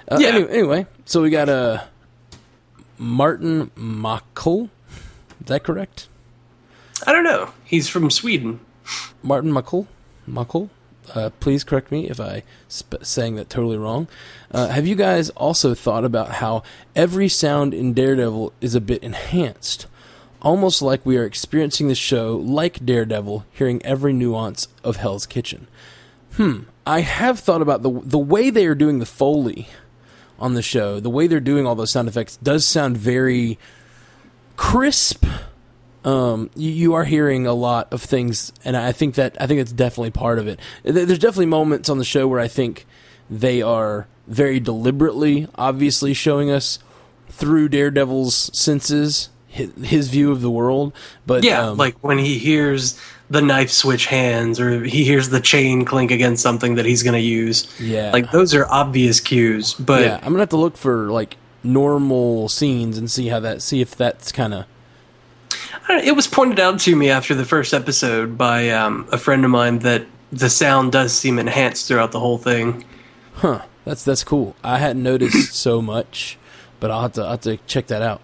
Uh, 0.09 0.17
Yeah. 0.19 0.29
Anyway, 0.29 0.51
anyway, 0.51 0.85
so 1.05 1.21
we 1.21 1.29
got 1.29 1.49
uh 1.49 1.83
Martin 2.97 3.71
Mackle. 3.75 4.69
Is 5.41 5.47
that 5.47 5.63
correct? 5.63 6.07
I 7.07 7.11
don't 7.11 7.23
know. 7.23 7.51
He's 7.63 7.89
from 7.89 8.09
Sweden. 8.11 8.59
Martin 9.23 9.51
Muckle, 9.51 9.87
Muckle. 10.27 10.69
Uh, 11.15 11.29
please 11.39 11.63
correct 11.63 11.91
me 11.91 12.07
if 12.09 12.19
I 12.19 12.43
sp- 12.69 13.01
saying 13.01 13.35
that 13.35 13.49
totally 13.49 13.77
wrong. 13.77 14.07
Uh, 14.51 14.67
have 14.67 14.85
you 14.85 14.95
guys 14.95 15.29
also 15.31 15.73
thought 15.73 16.05
about 16.05 16.33
how 16.33 16.61
every 16.95 17.27
sound 17.27 17.73
in 17.73 17.93
Daredevil 17.93 18.53
is 18.61 18.75
a 18.75 18.81
bit 18.81 19.01
enhanced, 19.03 19.87
almost 20.41 20.81
like 20.81 21.03
we 21.05 21.17
are 21.17 21.25
experiencing 21.25 21.87
the 21.87 21.95
show 21.95 22.35
like 22.37 22.85
Daredevil, 22.85 23.45
hearing 23.51 23.83
every 23.83 24.13
nuance 24.13 24.67
of 24.83 24.97
Hell's 24.97 25.25
Kitchen? 25.25 25.67
Hmm. 26.33 26.61
I 26.85 27.01
have 27.01 27.39
thought 27.39 27.61
about 27.61 27.83
the 27.83 27.91
the 28.03 28.19
way 28.19 28.49
they 28.49 28.65
are 28.65 28.75
doing 28.75 28.99
the 28.99 29.05
foley 29.05 29.67
on 30.39 30.55
the 30.55 30.61
show. 30.61 30.99
The 30.99 31.09
way 31.09 31.27
they're 31.27 31.39
doing 31.39 31.67
all 31.67 31.75
those 31.75 31.91
sound 31.91 32.07
effects 32.07 32.37
does 32.37 32.65
sound 32.65 32.97
very 32.97 33.59
crisp 34.55 35.25
um, 36.03 36.49
you, 36.55 36.71
you 36.71 36.93
are 36.93 37.03
hearing 37.03 37.45
a 37.45 37.53
lot 37.53 37.93
of 37.93 38.01
things, 38.01 38.51
and 38.65 38.75
I 38.75 38.91
think 38.91 39.15
that 39.15 39.37
I 39.39 39.47
think 39.47 39.59
it's 39.59 39.71
definitely 39.71 40.11
part 40.11 40.39
of 40.39 40.47
it. 40.47 40.59
There's 40.83 41.19
definitely 41.19 41.45
moments 41.47 41.89
on 41.89 41.97
the 41.97 42.05
show 42.05 42.27
where 42.27 42.39
I 42.39 42.47
think 42.47 42.85
they 43.29 43.61
are 43.61 44.07
very 44.27 44.59
deliberately, 44.59 45.47
obviously 45.55 46.13
showing 46.13 46.49
us 46.49 46.79
through 47.29 47.69
Daredevil's 47.69 48.49
senses 48.57 49.29
his, 49.47 49.71
his 49.83 50.09
view 50.09 50.31
of 50.31 50.41
the 50.41 50.49
world. 50.49 50.93
But 51.25 51.43
Yeah, 51.43 51.69
um, 51.69 51.77
like 51.77 51.97
when 52.03 52.17
he 52.17 52.39
hears 52.39 52.99
the 53.31 53.41
knife 53.41 53.71
switch 53.71 54.07
hands 54.07 54.59
or 54.59 54.83
he 54.83 55.03
hears 55.05 55.29
the 55.29 55.39
chain 55.39 55.85
clink 55.85 56.11
against 56.11 56.43
something 56.43 56.75
that 56.75 56.85
he's 56.85 57.01
going 57.01 57.13
to 57.13 57.19
use. 57.19 57.67
Yeah. 57.79 58.11
Like 58.11 58.31
those 58.31 58.53
are 58.53 58.67
obvious 58.67 59.19
cues, 59.19 59.73
but 59.73 60.01
yeah, 60.01 60.17
I'm 60.17 60.33
gonna 60.33 60.39
have 60.39 60.49
to 60.49 60.57
look 60.57 60.77
for 60.77 61.09
like 61.09 61.37
normal 61.63 62.49
scenes 62.49 62.97
and 62.97 63.09
see 63.09 63.27
how 63.27 63.39
that 63.39 63.61
see 63.61 63.81
if 63.81 63.95
that's 63.95 64.31
kind 64.31 64.53
of 64.53 64.65
I 65.51 65.87
don't 65.87 65.97
know, 65.97 66.03
it 66.11 66.15
was 66.15 66.27
pointed 66.27 66.59
out 66.59 66.79
to 66.81 66.95
me 66.95 67.09
after 67.09 67.33
the 67.33 67.45
first 67.45 67.73
episode 67.73 68.37
by 68.37 68.69
um, 68.69 69.07
a 69.11 69.17
friend 69.17 69.43
of 69.45 69.51
mine 69.51 69.79
that 69.79 70.05
the 70.31 70.49
sound 70.49 70.91
does 70.91 71.13
seem 71.13 71.39
enhanced 71.39 71.87
throughout 71.87 72.11
the 72.11 72.19
whole 72.19 72.37
thing. 72.37 72.83
huh. 73.35 73.61
That's 73.85 74.03
that's 74.03 74.23
cool. 74.23 74.55
I 74.63 74.77
hadn't 74.77 75.01
noticed 75.03 75.53
so 75.55 75.81
much, 75.81 76.37
but 76.79 76.91
I'll 76.91 77.01
have 77.01 77.13
to 77.13 77.21
I'll 77.21 77.31
have 77.31 77.41
to 77.41 77.57
check 77.65 77.87
that 77.87 78.01
out. 78.01 78.21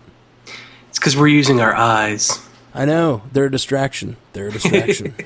It's 0.89 0.99
because 0.99 1.17
we're 1.17 1.27
using 1.27 1.61
our 1.61 1.75
eyes. 1.75 2.46
I 2.77 2.85
know 2.85 3.23
they're 3.31 3.45
a 3.45 3.51
distraction. 3.51 4.17
They're 4.33 4.47
a 4.47 4.51
distraction. 4.51 5.15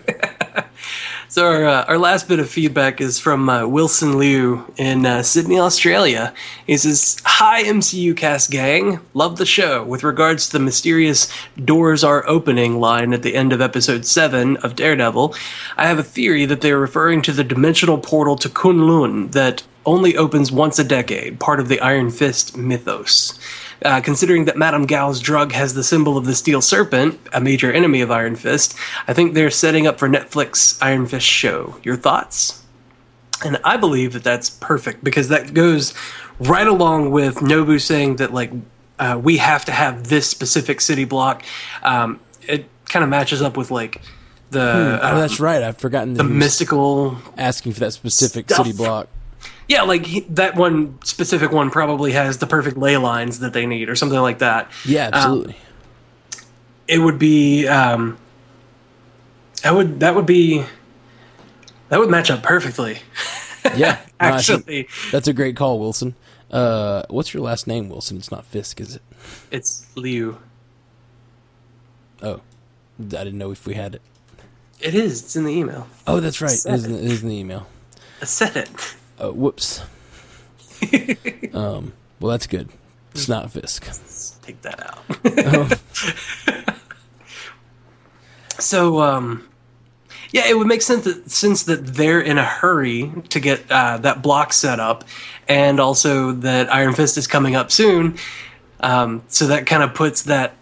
So 1.32 1.46
our 1.46 1.66
uh, 1.66 1.86
our 1.86 1.98
last 1.98 2.28
bit 2.28 2.40
of 2.40 2.50
feedback 2.50 3.00
is 3.00 3.18
from 3.18 3.48
uh, 3.48 3.66
Wilson 3.66 4.18
Liu 4.18 4.66
in 4.76 5.06
uh, 5.06 5.24
Sydney, 5.24 5.58
Australia. 5.58 6.34
He 6.68 6.76
says, 6.76 7.22
"Hi 7.24 7.64
MCU 7.64 8.18
cast 8.18 8.52
gang, 8.52 9.00
love 9.14 9.38
the 9.38 9.46
show. 9.46 9.82
With 9.82 10.04
regards 10.04 10.48
to 10.48 10.52
the 10.52 10.60
mysterious 10.60 11.32
doors 11.56 12.04
are 12.04 12.28
opening 12.28 12.82
line 12.82 13.14
at 13.14 13.22
the 13.22 13.36
end 13.36 13.54
of 13.54 13.62
episode 13.62 14.06
seven 14.06 14.58
of 14.58 14.76
Daredevil, 14.76 15.34
I 15.78 15.88
have 15.88 16.00
a 16.00 16.04
theory 16.04 16.44
that 16.48 16.60
they 16.60 16.72
are 16.74 16.78
referring 16.78 17.22
to 17.22 17.32
the 17.32 17.46
dimensional 17.46 17.98
portal 17.98 18.36
to 18.36 18.50
Kunlun 18.50 19.32
that 19.32 19.64
only 19.86 20.18
opens 20.18 20.52
once 20.52 20.80
a 20.80 20.84
decade, 20.84 21.40
part 21.40 21.62
of 21.62 21.70
the 21.70 21.80
Iron 21.80 22.12
Fist 22.12 22.58
mythos." 22.58 23.40
Uh, 23.84 24.00
considering 24.00 24.46
that 24.46 24.58
Madame 24.58 24.86
Gao's 24.86 25.20
drug 25.20 25.54
has 25.54 25.74
the 25.74 25.84
symbol 25.84 26.16
of 26.16 26.26
the 26.26 26.36
Steel 26.36 26.62
Serpent, 26.62 27.20
a 27.34 27.42
major 27.42 27.72
enemy 27.72 28.02
of 28.02 28.12
Iron 28.12 28.36
Fist, 28.36 28.76
I 29.08 29.14
think 29.14 29.34
they're 29.34 29.50
setting 29.50 29.88
up 29.88 29.98
for 29.98 30.08
Netflix 30.08 30.78
Iron 30.82 31.08
Fist 31.08 31.26
show. 31.26 31.80
Your 31.82 31.96
thoughts? 31.96 32.64
And 33.44 33.58
I 33.64 33.78
believe 33.78 34.14
that 34.14 34.24
that's 34.24 34.52
perfect 34.52 35.04
because 35.04 35.30
that 35.30 35.56
goes 35.56 35.96
right 36.40 36.68
along 36.68 37.12
with 37.12 37.38
Nobu 37.38 37.82
saying 37.82 38.18
that 38.18 38.34
like 38.34 38.52
uh, 39.00 39.20
we 39.22 39.38
have 39.38 39.66
to 39.66 39.72
have 39.72 40.10
this 40.10 40.30
specific 40.30 40.80
city 40.80 41.06
block. 41.06 41.44
Um, 41.82 42.20
it 42.48 42.68
kind 42.86 43.04
of 43.04 43.10
matches 43.10 43.42
up 43.42 43.58
with 43.58 43.72
like 43.72 44.02
the 44.52 45.00
oh, 45.02 45.08
um, 45.08 45.18
that's 45.18 45.40
right. 45.40 45.64
I've 45.64 45.78
forgotten 45.78 46.14
that 46.14 46.24
the 46.24 46.30
mystical 46.30 47.18
asking 47.38 47.74
for 47.74 47.80
that 47.82 47.94
specific 47.94 48.50
stuff. 48.50 48.66
city 48.66 48.78
block. 48.78 49.08
Yeah, 49.72 49.84
like 49.84 50.06
he, 50.06 50.20
that 50.32 50.56
one 50.56 51.02
specific 51.02 51.50
one 51.54 51.70
probably 51.72 52.12
has 52.12 52.40
the 52.40 52.46
perfect 52.46 52.76
ley 52.76 52.98
lines 52.98 53.40
that 53.40 53.54
they 53.54 53.66
need, 53.66 53.88
or 53.88 53.96
something 53.96 54.20
like 54.20 54.40
that. 54.40 54.70
Yeah, 54.84 55.10
absolutely. 55.14 55.56
It 56.90 56.98
would 56.98 57.18
be, 57.18 57.68
um, 57.68 58.18
that 59.64 59.74
would 59.74 60.02
that 60.02 60.14
would 60.14 60.26
be, 60.26 60.66
that 61.88 62.00
would 62.00 62.10
match 62.10 62.30
up 62.30 62.44
perfectly. 62.44 63.00
yeah, 63.78 63.94
no, 63.94 63.98
Actually, 64.20 64.90
that's 65.10 65.30
a 65.30 65.34
great 65.34 65.56
call, 65.56 65.80
Wilson. 65.80 66.16
Uh, 66.52 67.04
what's 67.10 67.34
your 67.34 67.42
last 67.42 67.66
name, 67.66 67.88
Wilson? 67.88 68.18
It's 68.18 68.30
not 68.30 68.44
Fisk, 68.44 68.82
is 68.82 68.98
it? 68.98 69.02
it's 69.52 69.88
Liu. 69.96 70.38
Oh, 72.22 72.42
I 73.00 73.04
didn't 73.04 73.38
know 73.38 73.52
if 73.52 73.66
we 73.66 73.76
had 73.76 73.96
it. 73.96 74.02
It 74.82 74.96
is. 74.96 75.24
It's 75.24 75.36
in 75.38 75.46
the 75.46 75.54
email. 75.54 75.88
Oh, 76.06 76.20
that's 76.20 76.42
right. 76.42 76.52
It 76.52 76.74
is, 76.74 76.86
in, 76.86 76.94
it 76.94 77.06
is 77.06 77.24
in 77.24 77.30
the 77.30 77.38
email. 77.38 77.68
I 78.22 78.26
said 78.26 78.58
it. 78.58 78.96
Oh, 79.22 79.32
whoops. 79.34 79.82
um, 81.54 81.94
well, 82.20 82.32
that's 82.32 82.48
good. 82.48 82.70
It's 83.12 83.30
not 83.30 83.52
Fisk. 83.52 83.86
Let's 83.86 84.32
take 84.42 84.60
that 84.64 84.82
out. 84.82 85.80
so, 88.60 89.00
um, 89.02 89.48
yeah, 90.32 90.48
it 90.48 90.58
would 90.58 90.66
make 90.66 90.82
sense 90.82 91.06
that 91.06 91.30
since 91.30 91.64
that 91.64 91.86
they're 91.86 92.20
in 92.20 92.40
a 92.40 92.44
hurry 92.44 93.12
to 93.30 93.40
get 93.40 93.70
uh, 93.70 93.98
that 93.98 94.24
block 94.24 94.54
set 94.54 94.80
up, 94.80 95.04
and 95.48 95.80
also 95.80 96.32
that 96.32 96.74
Iron 96.74 96.96
Fist 96.96 97.16
is 97.16 97.28
coming 97.28 97.56
up 97.56 97.72
soon, 97.72 98.18
um, 98.80 99.22
so 99.28 99.46
that 99.48 99.68
kind 99.68 99.84
of 99.84 99.94
puts 99.94 100.24
that 100.24 100.56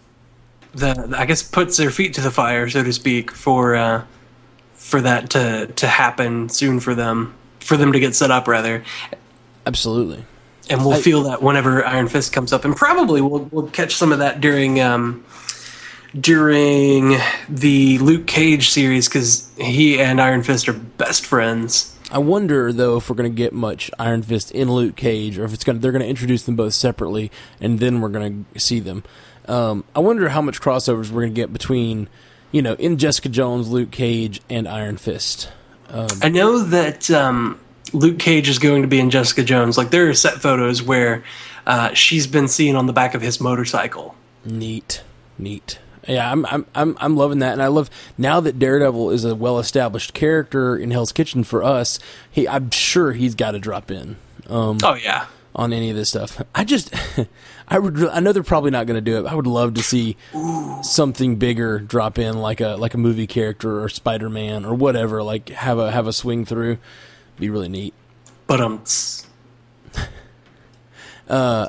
the 0.74 1.14
I 1.16 1.24
guess 1.24 1.42
puts 1.42 1.78
their 1.78 1.90
feet 1.90 2.12
to 2.14 2.20
the 2.20 2.30
fire, 2.30 2.68
so 2.68 2.82
to 2.82 2.92
speak, 2.92 3.30
for 3.30 3.74
uh, 3.74 4.04
for 4.74 5.00
that 5.00 5.30
to 5.30 5.68
to 5.76 5.86
happen 5.86 6.50
soon 6.50 6.78
for 6.80 6.94
them, 6.94 7.34
for 7.70 7.76
them 7.76 7.92
to 7.92 8.00
get 8.00 8.16
set 8.16 8.32
up 8.32 8.48
rather, 8.48 8.82
Absolutely. 9.64 10.24
and 10.68 10.80
we'll 10.84 10.94
I- 10.94 11.00
feel 11.00 11.22
that 11.22 11.40
whenever 11.40 11.86
Iron 11.86 12.08
Fist 12.08 12.32
comes 12.32 12.52
up, 12.52 12.64
and 12.64 12.74
probably 12.74 13.20
we'll 13.20 13.48
we'll 13.52 13.68
catch 13.70 13.94
some 13.94 14.10
of 14.10 14.18
that 14.18 14.40
during 14.40 14.80
um, 14.80 15.24
during 16.18 17.16
the 17.48 17.98
Luke 17.98 18.26
Cage 18.26 18.70
series 18.70 19.08
because 19.08 19.48
he 19.56 20.00
and 20.00 20.20
Iron 20.20 20.42
Fist 20.42 20.68
are 20.68 20.72
best 20.72 21.24
friends. 21.24 21.96
I 22.10 22.18
wonder 22.18 22.72
though 22.72 22.96
if 22.96 23.08
we're 23.08 23.14
going 23.14 23.30
to 23.30 23.36
get 23.36 23.52
much 23.52 23.88
Iron 23.98 24.22
Fist 24.22 24.50
in 24.50 24.72
Luke 24.72 24.96
Cage, 24.96 25.38
or 25.38 25.44
if 25.44 25.54
it's 25.54 25.62
going 25.62 25.76
to 25.76 25.80
they're 25.80 25.92
going 25.92 26.02
to 26.02 26.08
introduce 26.08 26.42
them 26.42 26.56
both 26.56 26.74
separately, 26.74 27.30
and 27.60 27.78
then 27.78 28.00
we're 28.00 28.08
going 28.08 28.46
to 28.52 28.58
see 28.60 28.80
them. 28.80 29.04
Um, 29.46 29.84
I 29.94 30.00
wonder 30.00 30.28
how 30.30 30.42
much 30.42 30.60
crossovers 30.60 31.10
we're 31.10 31.22
going 31.22 31.34
to 31.34 31.40
get 31.40 31.52
between, 31.52 32.08
you 32.52 32.62
know, 32.62 32.74
in 32.74 32.98
Jessica 32.98 33.28
Jones, 33.28 33.68
Luke 33.68 33.90
Cage, 33.92 34.40
and 34.50 34.66
Iron 34.68 34.96
Fist. 34.96 35.50
I 36.22 36.28
know 36.28 36.60
that 36.60 37.10
um, 37.10 37.58
Luke 37.92 38.18
Cage 38.18 38.48
is 38.48 38.58
going 38.58 38.82
to 38.82 38.88
be 38.88 39.00
in 39.00 39.10
Jessica 39.10 39.42
Jones. 39.42 39.76
Like 39.76 39.90
there 39.90 40.08
are 40.08 40.14
set 40.14 40.34
photos 40.34 40.82
where 40.82 41.22
uh, 41.66 41.92
she's 41.94 42.26
been 42.26 42.48
seen 42.48 42.76
on 42.76 42.86
the 42.86 42.92
back 42.92 43.14
of 43.14 43.22
his 43.22 43.40
motorcycle. 43.40 44.14
Neat, 44.44 45.02
neat. 45.38 45.78
Yeah, 46.08 46.30
I'm 46.32 46.46
I'm 46.46 46.66
I'm 46.74 46.96
I'm 46.98 47.16
loving 47.16 47.40
that, 47.40 47.52
and 47.52 47.62
I 47.62 47.66
love 47.66 47.90
now 48.16 48.40
that 48.40 48.58
Daredevil 48.58 49.10
is 49.10 49.24
a 49.24 49.34
well-established 49.34 50.14
character 50.14 50.76
in 50.76 50.90
Hell's 50.90 51.12
Kitchen 51.12 51.44
for 51.44 51.62
us. 51.62 51.98
He, 52.30 52.48
I'm 52.48 52.70
sure 52.70 53.12
he's 53.12 53.34
got 53.34 53.50
to 53.50 53.58
drop 53.58 53.90
in. 53.90 54.16
Um, 54.48 54.78
Oh 54.82 54.94
yeah, 54.94 55.26
on 55.60 55.74
any 55.74 55.90
of 55.90 55.96
this 55.96 56.08
stuff. 56.08 56.42
I 56.54 56.64
just, 56.64 56.90
I 57.68 57.78
would, 57.78 58.02
I 58.08 58.20
know 58.20 58.32
they're 58.32 58.42
probably 58.42 58.70
not 58.70 58.86
going 58.86 58.96
to 58.96 59.02
do 59.02 59.18
it. 59.18 59.22
But 59.24 59.32
I 59.32 59.34
would 59.34 59.46
love 59.46 59.74
to 59.74 59.82
see 59.82 60.16
something 60.82 61.36
bigger 61.36 61.78
drop 61.78 62.18
in, 62.18 62.38
like 62.38 62.60
a 62.62 62.76
like 62.76 62.94
a 62.94 62.98
movie 62.98 63.26
character 63.26 63.82
or 63.82 63.90
Spider 63.90 64.30
Man 64.30 64.64
or 64.64 64.74
whatever. 64.74 65.22
Like 65.22 65.50
have 65.50 65.78
a 65.78 65.90
have 65.90 66.06
a 66.06 66.14
swing 66.14 66.46
through. 66.46 66.78
Be 67.38 67.50
really 67.50 67.68
neat. 67.68 67.92
but 68.46 68.60
um, 68.60 68.82
uh, 71.28 71.68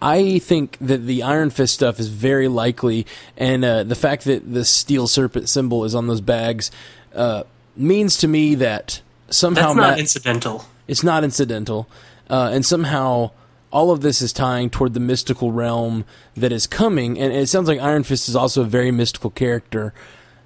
I 0.00 0.38
think 0.38 0.76
that 0.80 1.06
the 1.06 1.22
Iron 1.22 1.50
Fist 1.50 1.74
stuff 1.74 1.98
is 2.00 2.08
very 2.08 2.48
likely, 2.48 3.06
and 3.36 3.64
uh, 3.64 3.82
the 3.82 3.94
fact 3.94 4.24
that 4.24 4.52
the 4.52 4.64
Steel 4.64 5.06
Serpent 5.06 5.48
symbol 5.48 5.84
is 5.84 5.94
on 5.94 6.06
those 6.06 6.20
bags 6.20 6.70
uh, 7.14 7.44
means 7.76 8.16
to 8.18 8.28
me 8.28 8.54
that 8.56 9.00
somehow 9.30 9.68
that's 9.68 9.76
not 9.76 9.90
Matt- 9.90 9.98
incidental. 9.98 10.64
It's 10.88 11.02
not 11.02 11.24
incidental, 11.24 11.88
uh, 12.30 12.50
and 12.52 12.64
somehow 12.64 13.30
all 13.72 13.90
of 13.90 14.00
this 14.00 14.22
is 14.22 14.32
tying 14.32 14.70
toward 14.70 14.94
the 14.94 15.00
mystical 15.00 15.52
realm 15.52 16.04
that 16.34 16.52
is 16.52 16.66
coming. 16.66 17.18
And 17.18 17.32
it 17.32 17.48
sounds 17.48 17.68
like 17.68 17.80
Iron 17.80 18.04
Fist 18.04 18.28
is 18.28 18.36
also 18.36 18.62
a 18.62 18.66
very 18.66 18.90
mystical 18.90 19.30
character, 19.30 19.92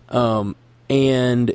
um, 0.09 0.57
and 0.88 1.55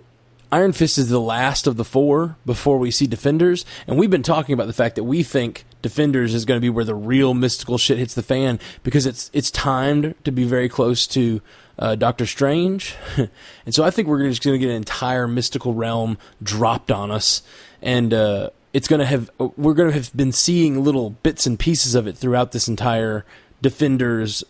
Iron 0.51 0.71
Fist 0.71 0.97
is 0.97 1.09
the 1.09 1.19
last 1.19 1.67
of 1.67 1.75
the 1.75 1.83
four 1.83 2.37
before 2.45 2.77
we 2.77 2.91
see 2.91 3.07
Defenders, 3.07 3.65
and 3.87 3.97
we've 3.97 4.09
been 4.09 4.23
talking 4.23 4.53
about 4.53 4.67
the 4.67 4.73
fact 4.73 4.95
that 4.95 5.03
we 5.03 5.21
think 5.21 5.65
Defenders 5.81 6.33
is 6.33 6.45
going 6.45 6.57
to 6.57 6.61
be 6.61 6.69
where 6.69 6.85
the 6.85 6.95
real 6.95 7.33
mystical 7.33 7.77
shit 7.77 7.97
hits 7.97 8.13
the 8.13 8.23
fan 8.23 8.59
because 8.81 9.05
it's 9.05 9.29
it's 9.33 9.51
timed 9.51 10.15
to 10.23 10.31
be 10.31 10.45
very 10.45 10.69
close 10.69 11.07
to 11.07 11.41
uh, 11.77 11.95
Doctor 11.95 12.25
Strange, 12.25 12.95
and 13.65 13.75
so 13.75 13.83
I 13.83 13.91
think 13.91 14.07
we're 14.07 14.23
just 14.29 14.43
going 14.43 14.53
to 14.53 14.59
get 14.59 14.69
an 14.69 14.77
entire 14.77 15.27
mystical 15.27 15.73
realm 15.73 16.17
dropped 16.41 16.89
on 16.89 17.11
us, 17.11 17.41
and 17.81 18.13
uh, 18.13 18.51
it's 18.75 18.89
going 18.89 18.99
to 18.99 19.05
have 19.05 19.31
we're 19.37 19.73
going 19.73 19.89
to 19.89 19.95
have 19.95 20.15
been 20.17 20.33
seeing 20.33 20.83
little 20.83 21.11
bits 21.11 21.47
and 21.47 21.57
pieces 21.57 21.95
of 21.95 22.07
it 22.07 22.17
throughout 22.17 22.51
this 22.51 22.67
entire 22.67 23.25
Defenders 23.61 24.43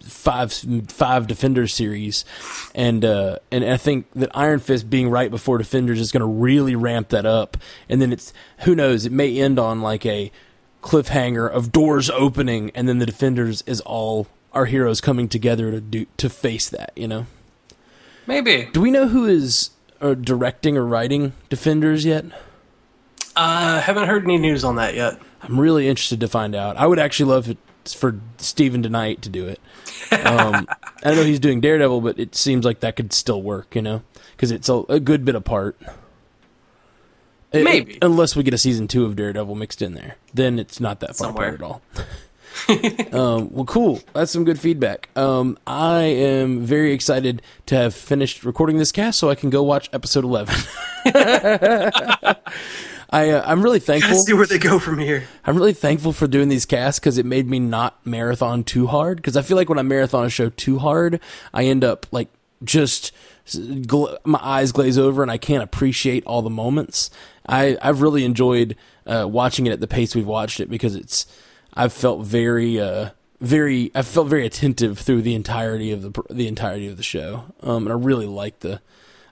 five 0.00 0.52
five 0.86 1.26
Defenders 1.26 1.74
series, 1.74 2.24
and 2.72 3.04
uh, 3.04 3.40
and 3.50 3.64
I 3.64 3.76
think 3.76 4.06
that 4.14 4.30
Iron 4.32 4.60
Fist 4.60 4.88
being 4.88 5.10
right 5.10 5.28
before 5.28 5.58
Defenders 5.58 5.98
is 5.98 6.12
going 6.12 6.20
to 6.20 6.26
really 6.26 6.76
ramp 6.76 7.08
that 7.08 7.26
up, 7.26 7.56
and 7.88 8.00
then 8.00 8.12
it's 8.12 8.32
who 8.60 8.76
knows 8.76 9.04
it 9.04 9.12
may 9.12 9.36
end 9.38 9.58
on 9.58 9.82
like 9.82 10.06
a 10.06 10.30
cliffhanger 10.80 11.50
of 11.50 11.72
doors 11.72 12.08
opening, 12.10 12.70
and 12.76 12.88
then 12.88 13.00
the 13.00 13.06
Defenders 13.06 13.62
is 13.66 13.80
all 13.80 14.28
our 14.52 14.66
heroes 14.66 15.00
coming 15.00 15.28
together 15.28 15.72
to 15.72 15.80
do 15.80 16.06
to 16.16 16.30
face 16.30 16.68
that, 16.70 16.92
you 16.94 17.08
know. 17.08 17.26
Maybe. 18.24 18.68
Do 18.72 18.80
we 18.80 18.92
know 18.92 19.08
who 19.08 19.26
is 19.26 19.70
uh, 20.00 20.14
directing 20.14 20.76
or 20.76 20.86
writing 20.86 21.32
Defenders 21.50 22.04
yet? 22.04 22.24
Uh, 23.38 23.80
haven't 23.80 24.08
heard 24.08 24.24
any 24.24 24.36
news 24.36 24.64
on 24.64 24.76
that 24.76 24.96
yet. 24.96 25.16
I'm 25.42 25.60
really 25.60 25.88
interested 25.88 26.18
to 26.20 26.28
find 26.28 26.56
out. 26.56 26.76
I 26.76 26.88
would 26.88 26.98
actually 26.98 27.30
love 27.30 27.48
it 27.48 27.58
for 27.86 28.18
Steven 28.38 28.82
DeKnight 28.82 29.20
to 29.20 29.28
do 29.28 29.46
it. 29.46 29.60
Um, 30.26 30.66
I 31.04 31.14
know 31.14 31.22
he's 31.22 31.38
doing 31.38 31.60
Daredevil, 31.60 32.00
but 32.00 32.18
it 32.18 32.34
seems 32.34 32.64
like 32.64 32.80
that 32.80 32.96
could 32.96 33.12
still 33.12 33.40
work, 33.40 33.76
you 33.76 33.82
know, 33.82 34.02
because 34.32 34.50
it's 34.50 34.68
a, 34.68 34.78
a, 34.88 34.98
good 34.98 35.24
bit 35.24 35.36
apart. 35.36 35.78
Maybe, 37.52 37.94
it, 37.94 37.98
unless 38.02 38.34
we 38.34 38.42
get 38.42 38.54
a 38.54 38.58
season 38.58 38.88
two 38.88 39.04
of 39.04 39.14
Daredevil 39.14 39.54
mixed 39.54 39.82
in 39.82 39.94
there, 39.94 40.16
then 40.34 40.58
it's 40.58 40.80
not 40.80 40.98
that 40.98 41.16
far 41.16 41.28
Somewhere. 41.28 41.54
apart 41.54 41.60
at 41.60 41.64
all. 41.64 41.82
um, 43.12 43.50
well, 43.52 43.64
cool. 43.66 44.00
That's 44.12 44.30
some 44.30 44.44
good 44.44 44.58
feedback. 44.58 45.08
Um, 45.16 45.58
I 45.66 46.02
am 46.02 46.60
very 46.62 46.92
excited 46.92 47.42
to 47.66 47.76
have 47.76 47.94
finished 47.94 48.44
recording 48.44 48.78
this 48.78 48.92
cast 48.92 49.18
so 49.18 49.30
I 49.30 49.34
can 49.34 49.50
go 49.50 49.62
watch 49.62 49.88
episode 49.92 50.24
11. 50.24 50.54
I, 53.10 53.30
uh, 53.30 53.42
I'm 53.46 53.62
really 53.62 53.80
thankful. 53.80 54.18
see 54.18 54.34
where 54.34 54.46
they 54.46 54.58
go 54.58 54.78
from 54.78 54.98
here. 54.98 55.24
I'm 55.44 55.56
really 55.56 55.72
thankful 55.72 56.12
for 56.12 56.26
doing 56.26 56.48
these 56.48 56.66
casts 56.66 57.00
because 57.00 57.16
it 57.16 57.24
made 57.24 57.48
me 57.48 57.58
not 57.58 58.04
marathon 58.04 58.64
too 58.64 58.86
hard. 58.86 59.16
Because 59.16 59.36
I 59.36 59.42
feel 59.42 59.56
like 59.56 59.68
when 59.68 59.78
I 59.78 59.82
marathon 59.82 60.26
a 60.26 60.30
show 60.30 60.50
too 60.50 60.78
hard, 60.78 61.20
I 61.54 61.64
end 61.64 61.84
up 61.84 62.06
like 62.12 62.28
just 62.62 63.12
my 64.24 64.40
eyes 64.42 64.72
glaze 64.72 64.98
over 64.98 65.22
and 65.22 65.30
I 65.30 65.38
can't 65.38 65.62
appreciate 65.62 66.24
all 66.26 66.42
the 66.42 66.50
moments. 66.50 67.10
I 67.48 67.78
I've 67.80 68.02
really 68.02 68.24
enjoyed 68.24 68.76
uh, 69.06 69.26
watching 69.28 69.66
it 69.66 69.72
at 69.72 69.80
the 69.80 69.86
pace 69.86 70.14
we've 70.14 70.26
watched 70.26 70.60
it 70.60 70.68
because 70.68 70.94
it's 70.94 71.26
I've 71.78 71.92
felt 71.92 72.26
very, 72.26 72.80
uh, 72.80 73.10
very, 73.40 73.90
I 73.94 74.02
felt 74.02 74.28
very 74.28 74.44
attentive 74.44 74.98
through 74.98 75.22
the 75.22 75.34
entirety 75.34 75.92
of 75.92 76.02
the 76.02 76.22
the 76.28 76.48
entirety 76.48 76.88
of 76.88 76.96
the 76.96 77.02
show, 77.02 77.44
um, 77.62 77.86
and 77.86 77.92
I 77.92 77.96
really 77.96 78.26
like 78.26 78.60
the. 78.60 78.80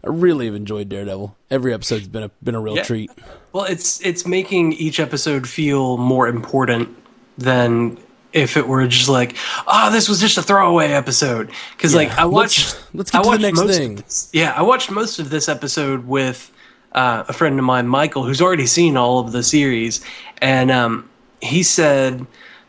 I 0.05 0.11
really 0.11 0.47
have 0.47 0.55
enjoyed 0.55 0.89
Daredevil. 0.89 1.37
Every 1.51 1.75
episode's 1.75 2.07
been 2.07 2.23
a 2.23 2.31
been 2.41 2.55
a 2.55 2.61
real 2.61 2.77
yeah. 2.77 2.85
treat. 2.85 3.11
Well, 3.53 3.65
it's 3.65 4.01
it's 4.07 4.25
making 4.25 4.75
each 4.75 5.01
episode 5.01 5.49
feel 5.49 5.97
more 5.97 6.29
important 6.29 6.97
than 7.37 7.99
if 8.33 8.57
it 8.57 8.69
were 8.69 8.87
just 8.87 9.09
like, 9.09 9.37
oh, 9.67 9.91
this 9.91 10.09
was 10.09 10.21
just 10.21 10.39
a 10.39 10.43
throwaway 10.43 10.93
episode. 10.93 11.51
Because 11.77 11.93
yeah. 11.93 11.99
like 11.99 12.19
I 12.19 12.27
watched, 12.27 12.75
let's, 12.95 12.95
let's 12.95 13.11
get 13.11 13.27
I 13.27 13.31
to 13.33 13.39
the 13.39 13.39
next 13.39 13.77
thing. 13.77 13.97
This, 13.97 14.31
yeah, 14.33 14.53
I 14.53 14.63
watched 14.63 14.91
most 14.91 15.19
of 15.19 15.31
this 15.31 15.49
episode 15.49 16.07
with 16.07 16.53
uh, 16.93 17.25
a 17.27 17.33
friend 17.33 17.59
of 17.59 17.65
mine, 17.65 17.89
Michael, 17.89 18.25
who's 18.25 18.41
already 18.41 18.67
seen 18.67 18.97
all 18.97 19.19
of 19.19 19.33
the 19.33 19.43
series, 19.43 20.05
and 20.41 20.71
um, 20.71 21.09
he 21.40 21.62
said 21.62 22.27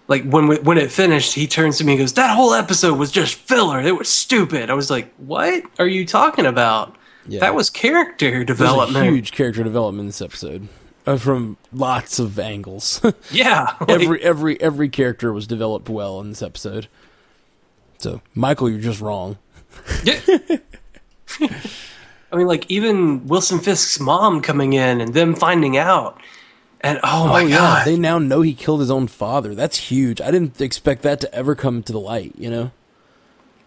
like 0.07 0.23
when 0.23 0.47
we, 0.47 0.57
when 0.59 0.77
it 0.77 0.91
finished 0.91 1.33
he 1.33 1.47
turns 1.47 1.77
to 1.77 1.83
me 1.83 1.93
and 1.93 1.99
goes 1.99 2.13
that 2.13 2.35
whole 2.35 2.53
episode 2.53 2.97
was 2.97 3.11
just 3.11 3.35
filler. 3.35 3.79
It 3.79 3.97
was 3.97 4.09
stupid. 4.09 4.69
I 4.69 4.73
was 4.73 4.89
like 4.89 5.13
what 5.17 5.63
are 5.79 5.87
you 5.87 6.05
talking 6.05 6.45
about? 6.45 6.95
Yeah. 7.27 7.41
that 7.41 7.55
was 7.55 7.69
character 7.69 8.43
development. 8.43 9.05
huge 9.05 9.31
character 9.33 9.63
development 9.63 10.01
in 10.01 10.07
this 10.07 10.21
episode 10.21 10.69
uh, 11.05 11.17
from 11.17 11.57
lots 11.73 12.19
of 12.19 12.39
angles. 12.39 13.01
Yeah 13.31 13.73
like, 13.81 13.89
every 13.89 14.21
every 14.23 14.61
every 14.61 14.89
character 14.89 15.33
was 15.33 15.45
developed 15.47 15.89
well 15.89 16.21
in 16.21 16.29
this 16.29 16.41
episode. 16.41 16.87
So 17.97 18.21
michael 18.33 18.69
you're 18.69 18.79
just 18.79 19.01
wrong. 19.01 19.37
Yeah. 20.03 20.19
i 22.31 22.35
mean 22.35 22.47
like 22.47 22.65
even 22.69 23.27
wilson 23.27 23.59
fisk's 23.59 23.99
mom 23.99 24.41
coming 24.41 24.73
in 24.73 25.01
and 25.01 25.13
them 25.13 25.35
finding 25.35 25.77
out 25.77 26.19
and 26.81 26.99
oh, 27.03 27.25
oh 27.25 27.27
my 27.27 27.41
yeah, 27.41 27.57
god, 27.57 27.87
they 27.87 27.97
now 27.97 28.19
know 28.19 28.41
he 28.41 28.53
killed 28.53 28.79
his 28.79 28.91
own 28.91 29.07
father. 29.07 29.55
That's 29.55 29.77
huge. 29.77 30.21
I 30.21 30.31
didn't 30.31 30.61
expect 30.61 31.01
that 31.03 31.19
to 31.21 31.33
ever 31.33 31.55
come 31.55 31.83
to 31.83 31.91
the 31.91 31.99
light. 31.99 32.33
You 32.37 32.49
know, 32.49 32.71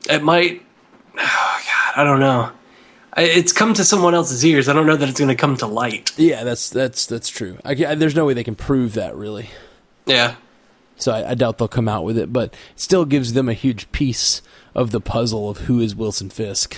it 0.09 0.23
might. 0.23 0.63
Oh 1.23 1.61
god, 1.67 2.01
I 2.01 2.05
don't 2.05 2.21
know. 2.21 2.53
It's 3.17 3.53
come 3.53 3.75
to 3.75 3.85
someone 3.85 4.15
else's 4.15 4.45
ears. 4.45 4.69
I 4.69 4.73
don't 4.73 4.87
know 4.87 4.97
that 4.97 5.09
it's 5.09 5.19
going 5.19 5.29
to 5.29 5.35
come 5.35 5.57
to 5.59 5.67
light. 5.67 6.13
Yeah, 6.17 6.45
that's 6.45 6.71
that's 6.71 7.07
that's 7.07 7.29
true. 7.29 7.59
I, 7.65 7.73
I, 7.73 7.95
there's 7.95 8.15
no 8.15 8.25
way 8.25 8.35
they 8.35 8.45
can 8.45 8.55
prove 8.55 8.95
that 8.95 9.17
really. 9.17 9.51
Yeah. 10.07 10.37
So 10.97 11.13
I, 11.13 11.31
I 11.31 11.35
doubt 11.35 11.59
they'll 11.59 11.69
come 11.69 11.89
out 11.89 12.05
with 12.05 12.17
it, 12.17 12.33
but 12.33 12.55
it 12.73 12.81
still 12.81 13.05
gives 13.05 13.33
them 13.33 13.49
a 13.49 13.55
huge 13.55 13.91
piece 13.91 14.43
of 14.75 14.91
the 14.93 15.01
puzzle 15.01 15.51
of 15.51 15.59
who 15.59 15.81
is 15.81 15.95
Wilson 15.97 16.31
Fisk. 16.31 16.77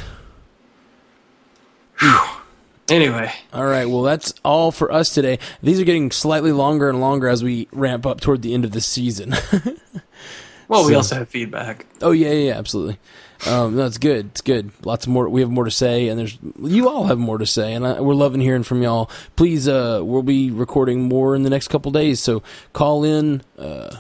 Anyway. 2.89 3.33
All 3.53 3.65
right. 3.65 3.87
Well, 3.87 4.03
that's 4.03 4.35
all 4.45 4.73
for 4.73 4.93
us 4.93 5.15
today. 5.15 5.39
These 5.63 5.81
are 5.81 5.85
getting 5.85 6.11
slightly 6.11 6.53
longer 6.53 6.89
and 6.89 7.01
longer 7.01 7.29
as 7.29 7.43
we 7.43 7.69
ramp 7.73 8.07
up 8.07 8.21
toward 8.21 8.43
the 8.43 8.55
end 8.55 8.65
of 8.65 8.73
the 8.73 8.81
season. 8.81 9.31
well, 10.69 10.83
so, 10.83 10.89
we 10.89 10.95
also 10.95 11.17
have 11.17 11.29
feedback. 11.29 11.87
Oh 12.01 12.11
yeah, 12.11 12.33
yeah, 12.33 12.59
absolutely. 12.59 12.99
Um, 13.47 13.77
no, 13.77 13.87
it's 13.87 13.99
good. 13.99 14.27
It's 14.27 14.41
good. 14.41 14.71
Lots 14.85 15.07
more. 15.07 15.29
We 15.29 15.41
have 15.41 15.51
more 15.51 15.65
to 15.65 15.71
say, 15.71 16.09
and 16.09 16.19
there's 16.19 16.39
you 16.61 16.89
all 16.89 17.07
have 17.07 17.19
more 17.19 17.39
to 17.39 17.47
say, 17.47 17.73
and 17.73 17.87
I, 17.87 18.01
we're 18.01 18.15
loving 18.15 18.41
hearing 18.41 18.63
from 18.63 18.83
y'all. 18.83 19.11
Please, 19.35 19.67
uh, 19.67 20.01
we'll 20.03 20.23
be 20.23 20.51
recording 20.51 21.03
more 21.03 21.35
in 21.35 21.43
the 21.43 21.51
next 21.51 21.69
couple 21.69 21.91
days, 21.91 22.21
so 22.21 22.43
call 22.73 23.05
in. 23.05 23.43
Uh, 23.59 23.97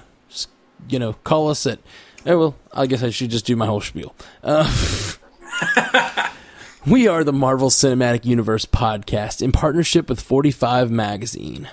you 0.88 0.98
know, 0.98 1.14
call 1.24 1.48
us 1.48 1.66
at. 1.66 1.78
Oh, 2.24 2.38
well, 2.38 2.54
I 2.72 2.86
guess 2.86 3.02
I 3.02 3.10
should 3.10 3.30
just 3.30 3.46
do 3.46 3.56
my 3.56 3.66
whole 3.66 3.80
spiel. 3.80 4.14
Uh, 4.44 4.64
We 6.84 7.06
are 7.06 7.22
the 7.22 7.32
Marvel 7.32 7.70
Cinematic 7.70 8.24
Universe 8.24 8.66
podcast 8.66 9.40
in 9.40 9.52
partnership 9.52 10.08
with 10.08 10.20
45 10.20 10.90
Magazine. 10.90 11.70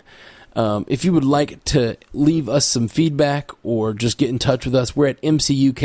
Um, 0.56 0.86
if 0.88 1.04
you 1.04 1.12
would 1.14 1.26
like 1.26 1.64
to 1.66 1.98
leave 2.14 2.48
us 2.48 2.68
some 2.68 2.88
feedback 2.88 3.50
or 3.64 3.96
just 3.96 4.20
get 4.20 4.30
in 4.30 4.38
touch 4.38 4.66
with 4.66 4.76
us, 4.76 4.96
we're 4.96 5.08
at 5.08 5.20
mcucast.com. 5.24 5.76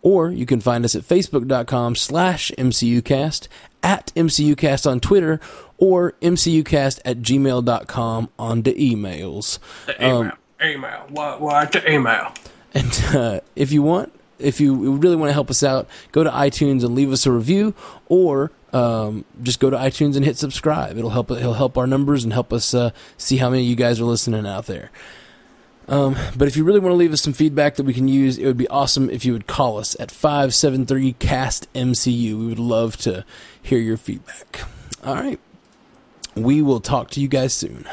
Or 0.00 0.30
you 0.30 0.46
can 0.46 0.60
find 0.60 0.86
us 0.86 0.94
at 0.94 1.02
facebook.com 1.02 1.96
slash 1.96 2.50
mcucast, 2.56 3.48
at 3.82 4.06
mcucast 4.14 4.90
on 4.90 4.98
Twitter, 4.98 5.38
or 5.76 6.12
mcucast 6.22 7.00
at 7.04 7.18
gmail.com 7.18 8.30
on 8.38 8.62
the 8.62 8.72
emails. 8.72 9.58
The 9.84 9.96
email. 10.02 10.16
Um, 10.16 10.32
email. 10.64 11.04
What, 11.10 11.42
what 11.42 11.72
the 11.72 11.92
email? 11.92 12.32
And 12.72 13.04
uh, 13.14 13.40
if 13.54 13.70
you 13.70 13.82
want, 13.82 14.17
if 14.38 14.60
you 14.60 14.96
really 14.96 15.16
want 15.16 15.28
to 15.30 15.34
help 15.34 15.50
us 15.50 15.62
out, 15.62 15.88
go 16.12 16.22
to 16.24 16.30
iTunes 16.30 16.84
and 16.84 16.94
leave 16.94 17.12
us 17.12 17.26
a 17.26 17.32
review, 17.32 17.74
or 18.08 18.50
um, 18.72 19.24
just 19.42 19.60
go 19.60 19.70
to 19.70 19.76
iTunes 19.76 20.16
and 20.16 20.24
hit 20.24 20.36
subscribe. 20.36 20.96
It'll 20.96 21.10
help. 21.10 21.30
It'll 21.30 21.54
help 21.54 21.78
our 21.78 21.86
numbers 21.86 22.24
and 22.24 22.32
help 22.32 22.52
us 22.52 22.74
uh, 22.74 22.90
see 23.16 23.38
how 23.38 23.50
many 23.50 23.62
of 23.62 23.68
you 23.68 23.76
guys 23.76 24.00
are 24.00 24.04
listening 24.04 24.46
out 24.46 24.66
there. 24.66 24.90
Um, 25.88 26.16
but 26.36 26.48
if 26.48 26.56
you 26.56 26.64
really 26.64 26.80
want 26.80 26.92
to 26.92 26.96
leave 26.96 27.14
us 27.14 27.22
some 27.22 27.32
feedback 27.32 27.76
that 27.76 27.84
we 27.84 27.94
can 27.94 28.08
use, 28.08 28.36
it 28.36 28.44
would 28.44 28.58
be 28.58 28.68
awesome 28.68 29.08
if 29.08 29.24
you 29.24 29.32
would 29.32 29.46
call 29.46 29.78
us 29.78 29.96
at 29.98 30.10
573 30.10 31.14
CAST 31.14 31.72
MCU. 31.72 32.38
We 32.38 32.46
would 32.46 32.58
love 32.58 32.98
to 32.98 33.24
hear 33.60 33.78
your 33.78 33.96
feedback. 33.96 34.60
All 35.02 35.14
right. 35.14 35.40
We 36.34 36.60
will 36.60 36.80
talk 36.80 37.10
to 37.12 37.20
you 37.20 37.28
guys 37.28 37.54
soon. 37.54 37.86